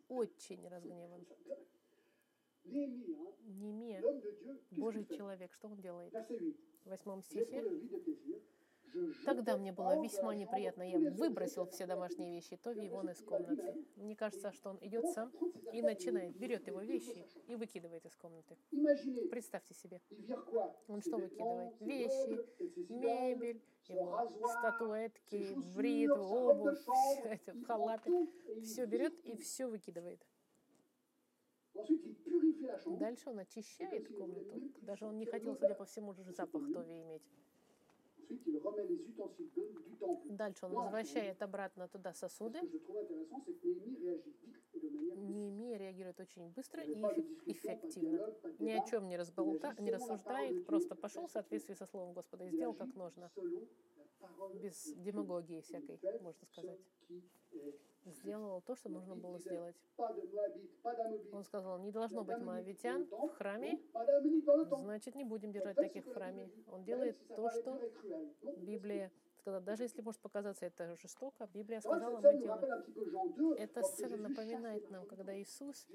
[0.09, 1.25] очень разгневан.
[2.65, 4.01] Неемия,
[4.69, 6.13] qu'il Божий человек, что он делает?
[6.13, 6.53] 8.
[6.85, 7.61] В восьмом J'ai стихе.
[9.25, 10.83] Тогда мне было весьма неприятно.
[10.83, 13.85] Я выбросил все домашние вещи Тови вон из комнаты.
[13.95, 15.31] Мне кажется, что он идет сам
[15.71, 18.57] и начинает, берет его вещи и выкидывает из комнаты.
[19.29, 20.01] Представьте себе.
[20.87, 21.73] Он что выкидывает?
[21.79, 22.39] Вещи,
[22.89, 26.79] Мебель, его статуэтки, de обувь,
[27.23, 28.11] prend халаты.
[28.61, 30.23] Все берет и все выкидывает.
[32.85, 34.61] Дальше он очищает комнату.
[34.81, 37.23] Даже он не хотел, судя по всему, запах Тови иметь.
[40.25, 42.59] Дальше он возвращает обратно туда сосуды.
[45.15, 46.93] Неемия реагирует очень быстро и
[47.45, 48.33] эффективно.
[48.59, 52.49] Ни о чем не, разболта, не рассуждает, просто пошел в соответствии со Словом Господа и
[52.49, 53.31] сделал как нужно.
[54.55, 56.79] без демагогии всякой, можно сказать.
[58.05, 59.75] Сделал то, что нужно было сделать.
[61.31, 63.79] Он сказал, не должно быть моавитян в храме,
[64.79, 66.49] значит, не будем держать таких в храме.
[66.67, 67.79] Он делает то, что
[68.57, 69.11] Библия
[69.43, 72.63] сказала, даже если может показаться это жестоко, Библия сказала, мы делаем.
[72.63, 75.33] un petit peu Jean 2, Эта lorsque сцена напоминает нам, когда.
[75.33, 75.87] Иисус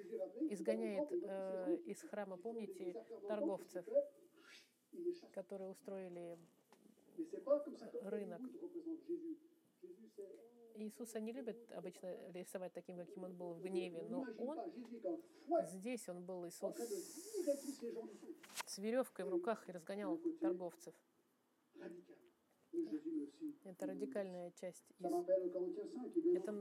[0.51, 2.95] изгоняет э, из храма, помните,
[3.27, 3.87] торговцев,
[5.33, 6.39] которые устроили
[8.03, 8.41] рынок.
[10.79, 14.59] Иисуса не любят обычно рисовать таким, каким он был в гневе, но он,
[15.67, 16.75] здесь он был Иисус
[18.67, 20.95] с веревкой в руках и разгонял торговцев.
[23.65, 26.53] Это радикальная часть из m'appelle au Corinthiens 5, il y a Это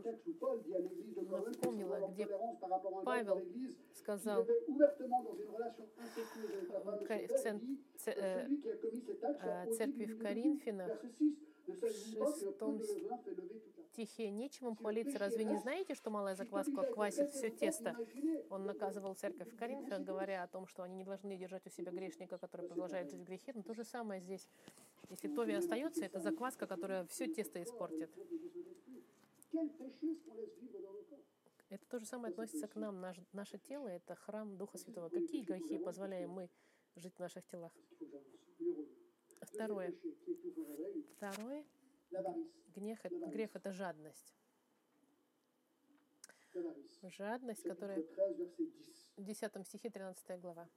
[1.51, 2.28] напомнило, где
[3.03, 3.41] Павел
[3.93, 4.88] сказал в э,
[9.41, 11.38] э, церкви в Коринфянах, Verset 6.
[11.68, 16.10] Ne savez-vous pas que le peu шестом стихе «Нечем им хвалиться, разве не знаете, что
[16.10, 17.96] малая закваска квасит все тесто?»
[18.50, 21.92] Он наказывал церковь в Коринфе, говоря о том, что они не должны держать у себя
[21.92, 23.54] грешника, который продолжает жить в грехе.
[23.56, 24.48] Но то же самое здесь.
[25.10, 28.10] Если Тови остается, это закваска, которая все тесто испортит.
[31.70, 33.02] Это то же самое относится к нам.
[33.02, 35.10] Наш, наше тело— это храм Духа Святого.
[35.10, 36.50] Какие грехи позволяем мы
[36.96, 37.72] жить в наших телах?
[39.42, 39.94] Второе.
[41.16, 41.66] Второе.
[42.12, 42.51] L'avarice.
[42.76, 44.34] Грех, это- жадность.
[47.03, 49.18] Жадность, которая 13, verset 10.
[49.18, 50.68] в 10 стихе 13 глава.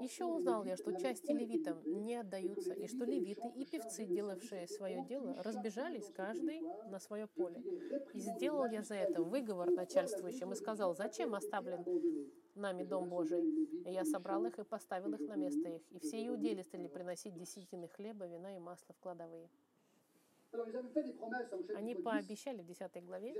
[0.00, 5.04] Еще узнал я, что части левитам не отдаются, и что левиты и певцы, делавшие свое
[5.04, 7.60] дело, разбежались каждый на свое поле.
[8.14, 11.84] И сделал я за это выговор начальствующим и сказал, зачем оставлен
[12.54, 13.42] нами Дом Божий?
[13.84, 15.82] И я собрал их и поставил их на место их.
[15.90, 19.50] И все иудеи стали приносить десятины хлеба, вина и масла в кладовые.
[21.74, 22.04] Они chapitre 10.
[22.04, 23.32] пообещали в 10 Ils главе,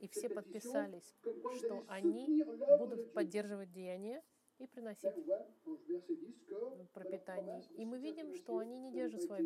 [0.00, 1.14] и все подписались,
[1.58, 2.42] что они
[2.78, 4.22] будут поддерживать деяния
[4.58, 7.62] и приносить Ben, on voit dans ce verset 10 que dans leur пропитание.
[7.76, 9.42] И мы видим, что они не держат il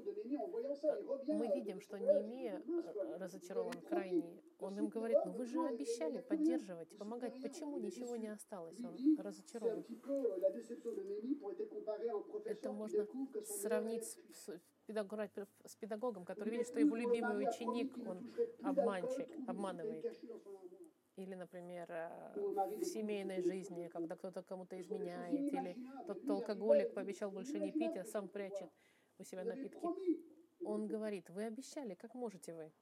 [0.00, 4.42] revient Мы видим, что Неемия il dit, «Mince, quoi, э, разочарован крайне.
[4.60, 7.40] Он им говорит, ну вы же обещали поддерживать, помогать.
[7.42, 8.78] Почему ничего не осталось?
[8.78, 9.84] Он разочарован.
[12.44, 13.06] Это можно
[13.44, 18.32] сравнить с, с педагог- с педагогом, который видит, что его любимый ученик, он
[18.62, 20.04] обманщик, обманывает.
[21.16, 22.32] Или, например, э,
[22.78, 27.96] в семейной жизни, когда кто-то кому-то изменяет, или тот il алкоголик пообещал больше не пить,
[27.96, 28.70] а сам прячет
[29.18, 29.78] у себя напитки.
[30.64, 32.72] Он говорит, вы обещали, как можете вы?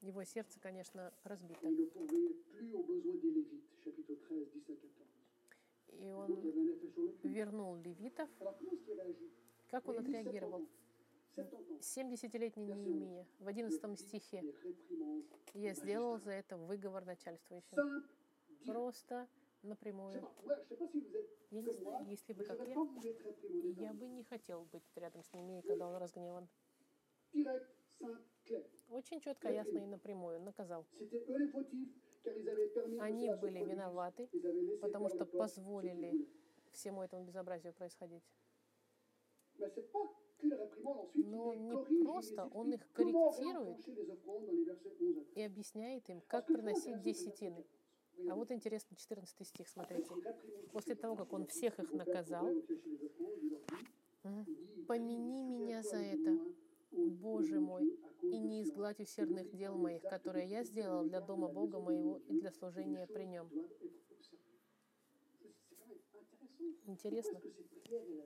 [0.00, 1.66] Его сердце, конечно, разбито.
[1.66, 5.06] Il ne pourvoyait plus aux besoins des Lévites, chapitre 13, 10 à 14.
[6.00, 6.40] И он
[7.22, 8.28] вернул левитов.
[9.70, 10.66] Как он отреагировал?
[11.34, 11.80] 70 ans.
[11.80, 14.42] 70-летний Неемия в 11 стихе.
[15.54, 18.04] Я сделал за это выговор начальствующим.
[18.64, 19.28] Просто
[19.62, 20.22] напрямую.
[21.50, 22.74] Я не знаю, если бы как я,
[23.82, 26.48] я бы не хотел быть рядом с Неемией, когда он разгневан.
[28.88, 30.86] Очень четко, ясно и напрямую наказал.
[33.00, 34.28] Они были виноваты,
[34.80, 36.28] потому что позволили
[36.72, 38.24] всему этому безобразию происходить.
[41.14, 45.36] Но не просто, он их корректирует réenclencher les offrandes dans les versets 11 à 13.
[45.36, 47.64] и объясняет им, как приносить десятины.
[48.16, 48.30] 14.
[48.30, 50.08] А вот интересно, 14 стих, смотрите.
[50.72, 52.48] После того, как он всех их наказал,
[54.86, 56.38] «Помяни меня за это,
[56.96, 57.84] Боже мой,
[58.22, 62.50] и не изгладь усердных дел моих, которые я сделал для дома Бога моего и для
[62.50, 63.50] служения при нем».
[66.86, 67.28] Il vient de
[67.88, 68.22] virer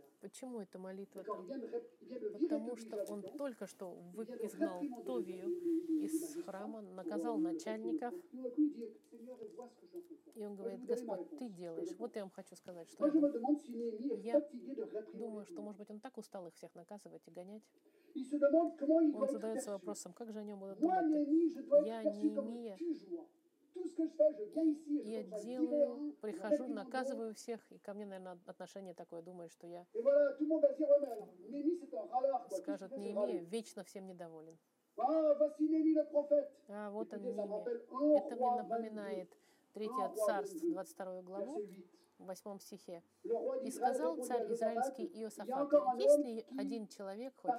[2.32, 3.98] Потому что он только что
[4.42, 5.48] изгнал Товию
[6.04, 8.14] из храма, наказал начальников,
[10.34, 11.88] и он говорит, Господь, ты делаешь.
[11.98, 14.40] Вот я вам хочу сказать, что я
[15.14, 17.62] думаю, что, может быть, он так устал их всех наказывать и гонять.
[19.14, 21.06] Он задается вопросом, как же о нем будут думать.
[21.84, 23.39] Я être
[25.04, 29.86] Я делаю, прихожу, наказываю всех, и ко мне, наверное, отношение такое, думаю, что я,
[32.50, 33.44] скажет, Неемия, râler.
[33.46, 34.58] вечно всем недоволен.
[34.96, 35.32] Ah.
[36.68, 37.62] А вот он, Неемия.
[38.16, 39.36] Это мне roi 22, напоминает
[39.74, 41.99] 3 рoi царств, 22, 22 главу, verset 8.
[42.20, 43.02] В 8 стихе.
[43.64, 47.52] «И сказал царь израильский Иосафату, un есть ли один человек хоть,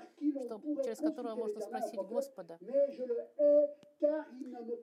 [0.46, 4.26] что, через которого можно спросить Господа, hais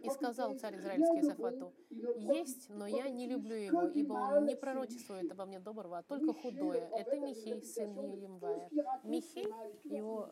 [0.02, 1.72] И сказал царь израильский Сафату,
[2.16, 6.32] «Есть, но я не люблю его, ибо он не пророчествует обо мне доброго, а только
[6.32, 6.88] худое.
[6.96, 8.68] Это Михей, сын Еемвая».
[9.04, 9.48] Михей,
[9.84, 10.30] его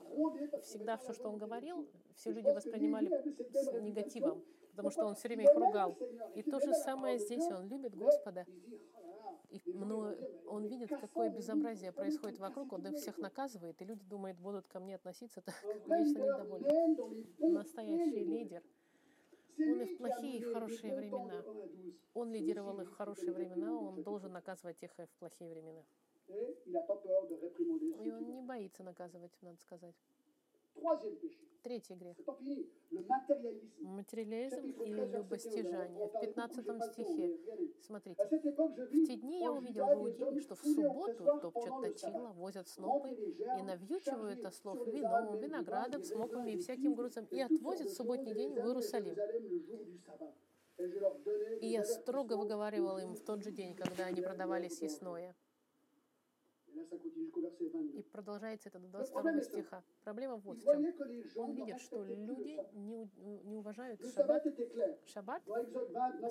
[0.63, 3.09] всегда все, что он говорил, все люди воспринимали
[3.53, 5.97] с негативом, потому что он все время их ругал.
[6.35, 8.47] И то же самое здесь, он любит Господа.
[9.51, 10.15] И, но
[10.47, 14.81] он видит, какое безобразие происходит вокруг, он их всех наказывает, и люди думают, будут ко
[14.81, 15.55] мне относиться так
[15.87, 17.53] вечно недовольны.
[17.53, 18.63] Настоящий лидер.
[19.59, 21.43] Он и в плохие, и в хорошие времена.
[22.15, 25.83] Он лидировал их в хорошие времена, он должен наказывать их и в плохие времена.
[26.29, 29.95] И он не боится наказывать, надо сказать.
[31.63, 32.17] Третий грех.
[33.81, 36.07] Материализм или любостяжание.
[36.07, 37.41] В 15 стихе,
[37.81, 38.23] смотрите.
[38.25, 43.63] В те дни я увидел в Иудее, что в субботу топчут точила, возят снопы и
[43.63, 49.17] навьючивают ослов вином, виноградом, смоками и всяким грузом, и отвозят в субботний день в Иерусалим.
[51.61, 55.35] И я строго выговаривал им в тот же день, когда они продавали съестное.
[57.95, 59.83] И продолжается это до 22 стиха.
[60.05, 60.85] Проблема вот в чем.
[61.37, 63.09] Он видит, что люди не,
[63.45, 64.45] не уважают шаббат.
[65.07, 65.43] Шаббат,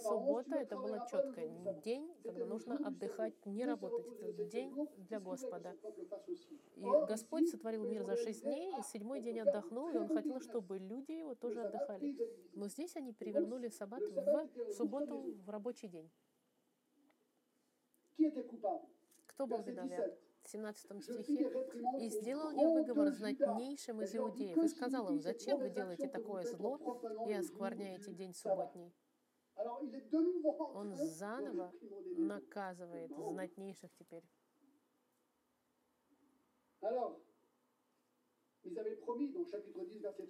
[0.02, 1.42] суббота, это было четко.
[1.84, 4.06] День, когда нужно отдыхать, не работать.
[4.22, 5.76] Это день для Господа.
[6.76, 10.78] И Господь сотворил мир за шесть дней, и седьмой день отдохнул, и Он хотел, чтобы
[10.78, 12.16] люди его тоже отдыхали.
[12.54, 16.12] Но здесь они перевернули шаббат в субботу, в рабочий день.
[19.26, 20.18] Кто был виноват?
[20.46, 21.52] В 17 стихе,
[22.00, 26.78] «И сделал я выговор знатнейшим из иудеев, и сказал им, зачем вы делаете такое зло
[27.28, 28.94] и оскверняете день субботний?»
[29.56, 31.74] Он заново
[32.18, 34.24] наказывает знатнейших теперь.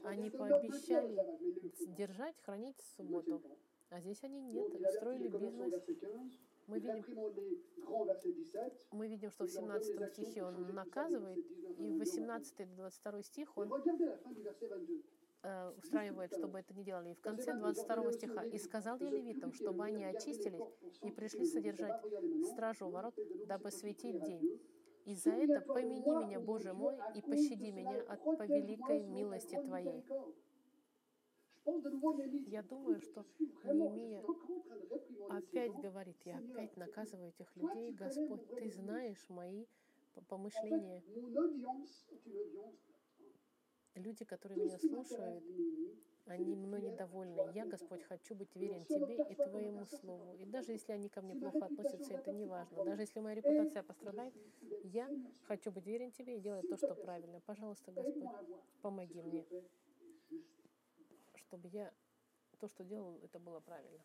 [0.03, 1.17] Они пообещали
[1.97, 3.41] держать, хранить субботу.
[3.89, 5.73] А здесь они нет, строили бизнес.
[6.67, 7.05] Мы видим,
[8.91, 11.45] мы видим, что в 17 стихе он наказывает,
[11.77, 13.71] и в 18-22 стих он
[15.43, 17.11] э, устраивает, чтобы это не делали.
[17.11, 20.65] И в конце 22 стиха «И сказал я левитам, чтобы они очистились
[21.03, 22.01] и пришли содержать
[22.51, 24.59] стражу ворот, дабы светить день.
[25.05, 30.03] И за это помяни меня, Боже мой, и пощади меня от по великой милости Твоей».
[31.65, 33.25] Я думаю, что
[33.63, 34.23] Неемия
[35.29, 39.65] опять говорит, я опять наказываю этих людей, Господь, Ты знаешь мои
[40.27, 41.01] помышления.
[43.95, 45.43] Люди, которые меня слушают,
[46.25, 47.51] они мной недовольны.
[47.53, 50.33] Я, Господь, хочу быть верен Тебе и Твоему Слову.
[50.35, 52.83] И даже если они ко мне плохо относятся, это не важно.
[52.83, 54.33] Даже если моя репутация пострадает,
[54.83, 55.09] я
[55.43, 57.39] хочу быть верен Тебе и делать то, что правильно.
[57.41, 58.29] Пожалуйста, Господь,
[58.81, 59.45] помоги мне
[61.45, 61.93] чтобы я
[62.59, 64.03] то, что делал, это было правильно.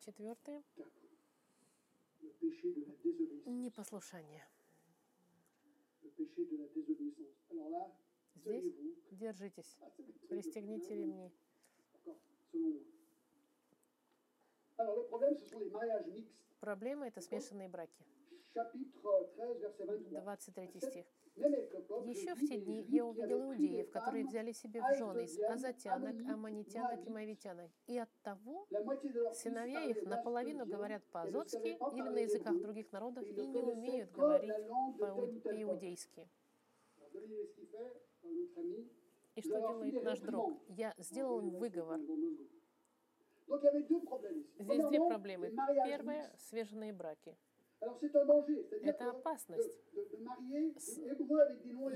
[0.00, 0.62] Четвертое.
[3.46, 4.46] Непослушание.
[8.34, 8.74] Здесь
[9.10, 9.76] держитесь,
[10.28, 11.32] пристегните ремни.
[16.60, 18.04] Проблема— это смешанные браки.
[20.10, 21.06] 23 стих.
[21.36, 27.06] Еще в те дни я увидел иудеев, которые взяли себе в жены из азатянок, аммонитянок
[27.06, 27.70] и моавитянок.
[27.86, 28.66] И от того
[29.34, 36.28] сыновья их наполовину говорят по-азотски или на языках других народов и не умеют говорить по-иудейски.
[39.34, 40.58] И что делает наш друг?
[40.68, 42.00] Я сделал им выговор.
[44.58, 45.54] Здесь две проблемы.
[45.84, 47.36] Первое— свеженные браки.
[48.82, 49.70] Это опасность.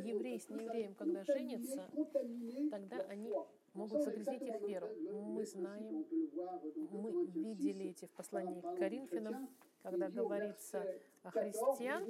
[0.03, 1.89] Еврей с неевреем, когда женятся,
[2.71, 3.33] тогда они
[3.75, 4.89] могут загрязнить их веру.
[5.13, 6.07] Мы знаем,
[6.91, 9.49] мы видели эти в послании к Коринфянам,
[9.83, 10.85] когда говорится
[11.23, 12.05] о христиан,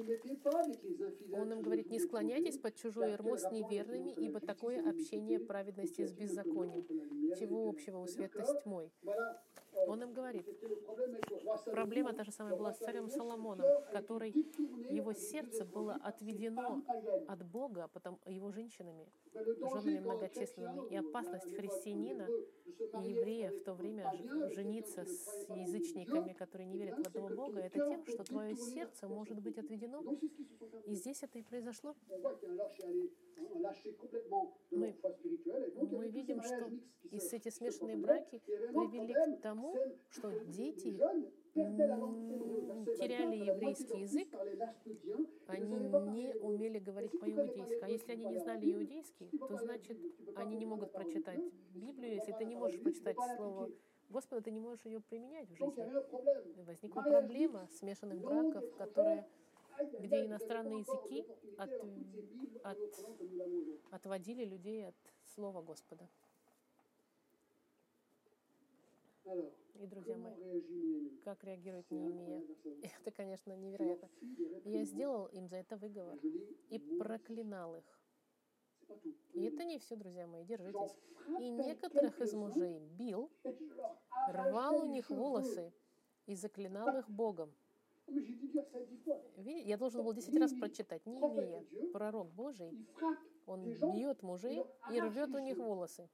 [1.32, 6.12] он им говорит, не склоняйтесь под чужое ермо с неверными, ибо такое общение праведности с
[6.12, 6.86] беззаконием.
[7.36, 8.90] Чего общего у света с тьмой?
[9.86, 10.46] Он им говорит,
[11.66, 14.30] проблема та же самая была с царем Соломоном, который,
[14.90, 16.82] его сердце было отведено
[17.28, 22.28] от Бога, потом его женщинами, женами многочисленными, и опасность христианина
[22.66, 24.12] и еврея в то время
[24.54, 29.40] жениться с язычниками, которые не верят в одного Бога, это тем, что твое сердце может
[29.40, 30.02] быть отведено.
[30.86, 31.94] И здесь это и произошло.
[34.70, 34.94] Мы-
[35.90, 36.70] Мы видим, что
[37.10, 39.74] и эти смешанные браки привели к тому,
[40.10, 44.28] что дети теряли 24, la moitié еврейский язык,
[45.46, 45.74] они
[46.12, 47.82] не умели говорить по-иудейски.
[47.82, 49.98] А если они не знали иудейский, то значит,
[50.36, 51.40] они не могут прочитать
[51.74, 52.14] Библию.
[52.14, 53.68] Если ты не можешь прочитать Слово
[54.10, 56.62] Господа, ты не можешь ее применять в жизни.
[56.64, 59.26] возникла проблема смешанных браков, которые
[60.00, 61.24] где иностранные языки
[61.56, 64.94] от- Bibles от- отводили людей от
[65.34, 66.08] Слова Господа.
[69.74, 70.34] И, друзья мои,
[71.24, 72.42] как реагирует Неемия?
[72.82, 74.08] Это, конечно, невероятно.
[74.64, 76.18] Я сделал им за это выговор
[76.68, 77.99] и проклинал их.
[79.34, 80.96] И это не все, друзья мои, держитесь.
[81.38, 83.30] И некоторых из мужей бил,
[84.28, 85.72] рвал у них волосы
[86.26, 87.52] и заклинал их Богом.
[88.06, 91.06] Видите, я должен был 10 раз прочитать.
[91.06, 92.86] Неемия, пророк Божий,
[93.46, 96.08] он бьет мужей и рвет у них волосы.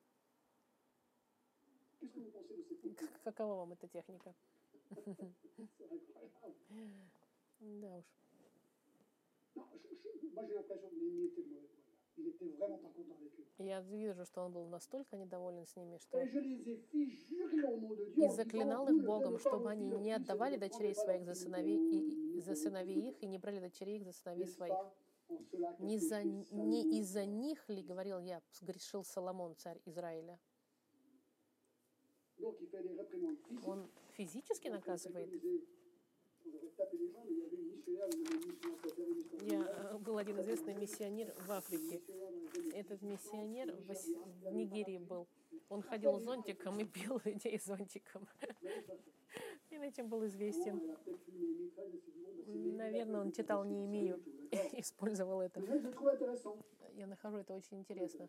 [3.25, 4.35] Какова вам эта техника?
[7.59, 8.05] Да уж.
[12.17, 12.81] Il était vraiment.
[13.59, 16.29] Я вижу, что он был настолько недоволен с ними, что и
[18.29, 23.23] заклинал их Богом, чтобы они не отдавали дочерей своих за сыновей, и, за сыновей их,
[23.23, 24.77] и не брали дочерей их за сыновей своих.
[25.79, 30.39] Не, за, не из-за них ли, говорил я, сгрешил Соломон, царь Израиля?
[33.65, 35.31] Он физически наказывает.
[39.43, 42.03] Я, э, был один известный миссионер в Африке.
[42.75, 45.27] Этот миссионер в, Нигерии был.
[45.69, 48.29] Он ходил зонтиком и пил людей зонтиком.
[49.71, 50.81] И этим был известен.
[52.47, 55.61] Наверное, он читал Неемию и использовал это.
[56.95, 58.29] Я нахожу это очень интересно.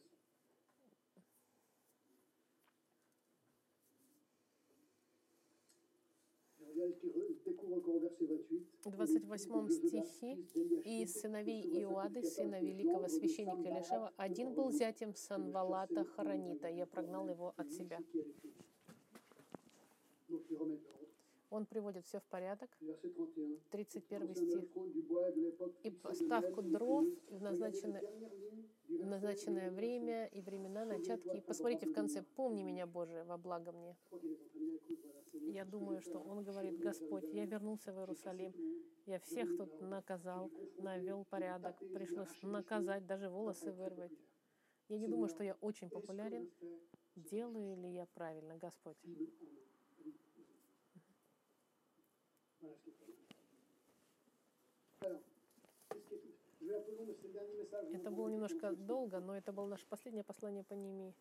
[7.99, 8.63] 28.
[8.85, 10.35] В 28 стихе
[10.83, 16.67] и сыновей Иоады, сына великого священника Илишева, один был зятем Санвалата Харанита.
[16.67, 17.99] Я прогнал его от себя.
[21.49, 22.69] Он приводит все в порядок.
[22.81, 23.59] Verset 31.
[23.71, 25.85] 31 Concernant стих.
[25.85, 28.03] И поставку дров в назначенное,
[28.87, 31.37] в назначенное время и времена начатки.
[31.37, 33.95] И посмотрите в конце, помни меня, Боже, во благо мне.
[35.33, 38.53] Я думаю, что он говорит, Господь, я вернулся в Иерусалим,
[39.05, 44.11] я всех тут наказал, навел порядок, пришлось наказать, даже волосы вырвать.
[44.89, 46.49] Я не думаю, что я очень популярен.
[47.15, 48.97] Делаю ли я правильно, Господь?
[57.93, 61.13] Это было немножко долго, но это было наше последнее послание по Немии.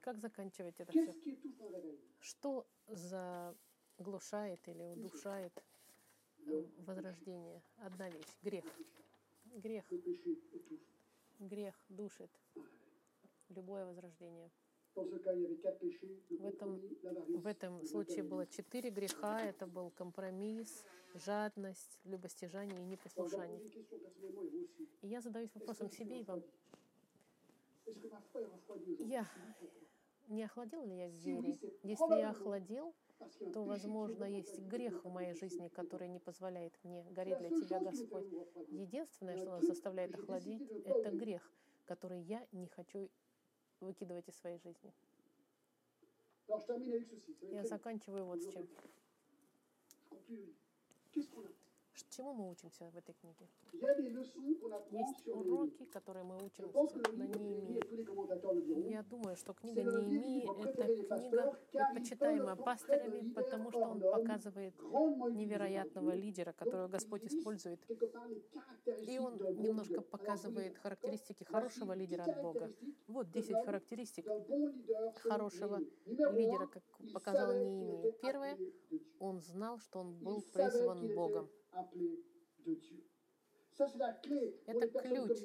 [0.00, 1.14] Как заканчивать это все?
[2.20, 5.52] Что заглушает или удушает
[6.46, 7.62] э, возрождение?
[7.76, 8.64] Одна вещь— грех.
[9.44, 9.84] Грех,
[11.38, 12.30] грех душит
[13.50, 14.50] любое возрождение.
[14.94, 16.80] В этом-
[17.40, 19.42] В этом случае было четыре греха.
[19.42, 20.84] Это был компромисс,
[21.14, 23.60] жадность, любостяжание и непослушание.
[25.02, 26.42] И я задаюсь вопросом себе и вам.
[28.98, 29.26] Я
[30.28, 31.58] не охладел ли я в вере?
[31.82, 32.92] Если я un
[33.52, 38.26] то, возможно, есть грех в моей жизни, который не позволяет мне гореть для Тебя, Господь.
[38.68, 41.52] Единственное, что нас заставляет охладить, это грех,
[41.84, 43.10] который я не хочу
[43.82, 44.92] выкидывать из своей жизни.
[47.50, 48.68] Я заканчиваю вот с чем.
[52.10, 53.48] Чему мы учимся в этой книге?
[54.90, 58.90] Есть уроки, которые мы Je учим pense que le на Неемии.
[58.90, 60.86] Я думаю, что книга Неемии это
[61.72, 67.80] книга, пасторами, leader потому что он показывает невероятного лидера, которого Господь использует.
[69.08, 72.70] И он немножко показывает характеристики хорошего 10 лидера от Бога.
[73.08, 74.26] Вот d'un 10 homme, характеристик
[75.22, 76.82] хорошего лидера, как
[77.12, 78.12] показал Неемия.
[78.22, 78.58] Первое,
[79.18, 81.48] он знал, что он был призван Богом.
[82.64, 83.04] De Dieu.
[84.66, 85.38] Это ключ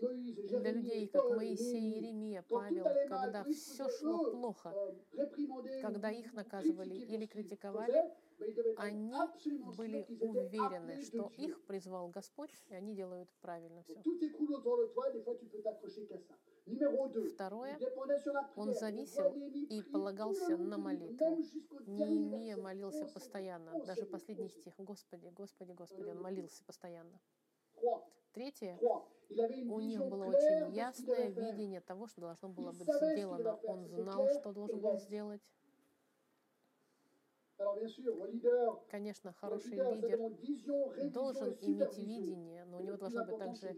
[0.50, 1.94] Для людей, как Моисей.
[1.94, 4.74] Иеремия, Павел, когда все шло плохо,
[5.14, 8.12] euh, когда их наказывали или критиковали,
[8.78, 9.12] Они
[9.76, 13.96] были уверены, что их призвал Господь, и они делают правильно все.
[13.96, 16.36] Donc, Tout s'écroule autour de toi, des fois tu peux t'accrocher qu'à ça.
[16.68, 17.30] Numéro 2.
[17.30, 17.80] Второе,
[18.56, 21.38] он зависел и полагался на молитву.
[21.86, 24.74] Неемия молился постоянно, даже последний стих.
[24.78, 27.20] Господи, Господи, Господи, он молился постоянно.
[28.34, 33.56] Третье, у них было очень ясное видение того, что должно было быть сделано.
[33.64, 35.42] Он знал, что должен был сделать.
[38.90, 43.76] Конечно, хороший лидер должен иметь видение, но у него должна быть также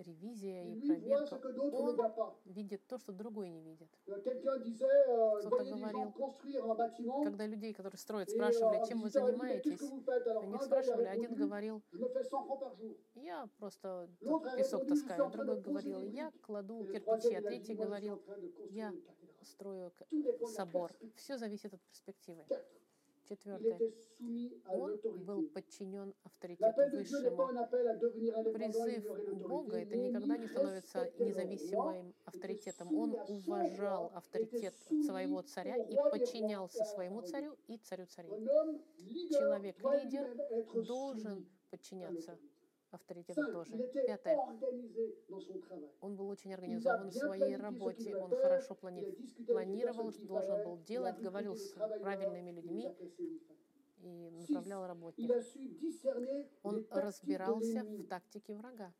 [0.00, 1.40] ревизия и проверка.
[1.44, 3.88] Он видит то, что другой не видит.
[4.06, 6.12] Euh, euh, Кто-то говорил,
[7.24, 9.80] Когда людей, которые строят, спрашивали, euh, чем вы занимаетесь,
[10.42, 12.96] они спрашивали, один говорил, je me fais 100 francs par jour.
[13.14, 14.08] я просто
[14.56, 18.22] песок таскаю, другой говорил, я кладу кирпичи, а третий говорил,
[18.70, 18.92] я
[19.42, 19.92] строю
[20.46, 20.92] собор.
[21.16, 22.44] Все зависит от перспективы.
[23.32, 23.92] Четвертое.
[24.66, 27.48] Он был подчинен авторитету высшему.
[28.52, 32.94] Призыв Бога это никогда не становится независимым авторитетом.
[32.94, 34.74] Он уважал авторитет
[35.06, 38.28] своего царя и подчинялся своему царю и царю царей.
[38.30, 42.38] Un homme leader Человек doit лидер lui-même être Должен подчиняться
[43.34, 43.76] Cinq, тоже.
[44.06, 44.36] Пятое.
[46.00, 51.18] Он был очень организован в своей работе, он хорошо плани- планировал, что должен был делать,
[51.20, 52.94] говорил с правильными людьми
[54.04, 55.36] и направлял работников.
[56.64, 58.92] Он разбирался в тактике врага.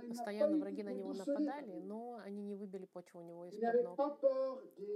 [0.00, 3.96] Pas Постоянно враги на него нападали, но они не выбили почву у него из-под ног.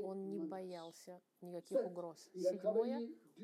[0.03, 2.29] Он не боялся никаких угроз.
[2.51, 2.99] Седьмое.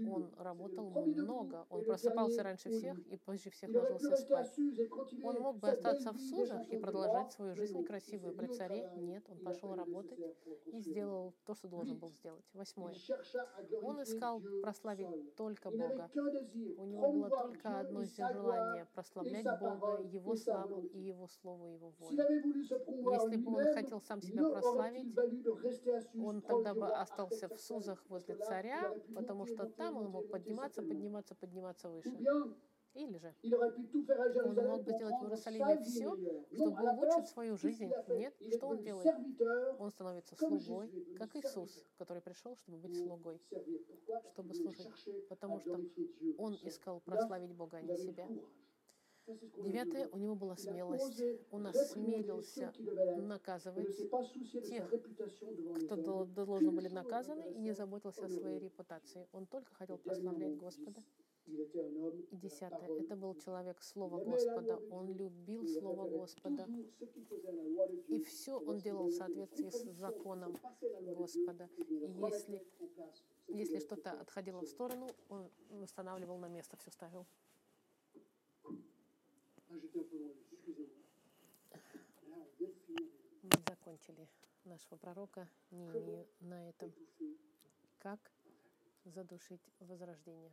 [0.06, 1.66] Он работал много.
[1.70, 4.54] Он просыпался раньше всех и позже всех ложился спать.
[5.22, 8.90] Он мог бы остаться в Сузах и продолжать свою жизнь красивую при царе.
[8.96, 10.18] Нет, он пошел работать
[10.66, 12.44] и сделал то, что должен был сделать.
[12.52, 12.94] Восьмое.
[13.82, 16.10] Он искал прославить только Бога.
[16.14, 22.16] У него было только одно желание прославлять Бога, Его славу и Его Слово, Его волю.
[22.16, 25.16] Если бы он хотел сам себя прославить,
[26.22, 31.34] он тогда бы остался в Сузах возле царя, потому что там он мог подниматься, подниматься,
[31.34, 32.10] подниматься выше.
[32.94, 33.34] Или же
[34.44, 36.16] он мог бы сделать в Иерусалиме все,
[36.52, 37.90] чтобы улучшить свою жизнь.
[38.08, 39.14] Нет, что он делает?
[39.78, 43.40] Он становится слугой, как Иисус, который пришел, чтобы быть слугой.
[44.32, 44.88] Чтобы служить.
[45.28, 45.80] Потому что
[46.38, 48.28] Он искал прославить Бога, а не себя.
[49.62, 51.22] Девятое, у него была смелость.
[51.50, 52.72] Он осмелился
[53.20, 53.96] наказывать
[54.68, 56.04] тех, кто hommes.
[56.04, 59.26] дол- должны были наказаны, и не заботился о своей репутации.
[59.32, 61.02] Он только хотел прославлять Господа.
[61.46, 64.76] И десятое, это был человек Слова Господа.
[64.90, 66.66] Он любил Слово Господа.
[68.08, 70.54] И все он делал в соответствии с законом
[71.16, 71.68] Господа.
[71.78, 72.66] eh И если,
[73.48, 77.26] если что-то отходило в сторону, он восстанавливал на место, все ставил.
[83.42, 84.28] Мы закончили
[84.64, 85.48] нашего пророка.
[85.70, 86.92] Неемию на этом.
[87.98, 88.18] Как?
[89.04, 90.52] Задушить возрождение.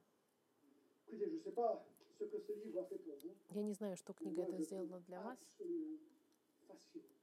[3.50, 5.40] Я не знаю, что книга эта сделала trouve для вас,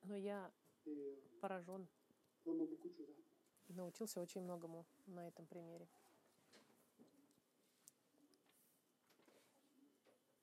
[0.05, 0.51] но я
[0.87, 1.89] euh, поражен
[3.69, 5.89] и научился очень многому на этом примере.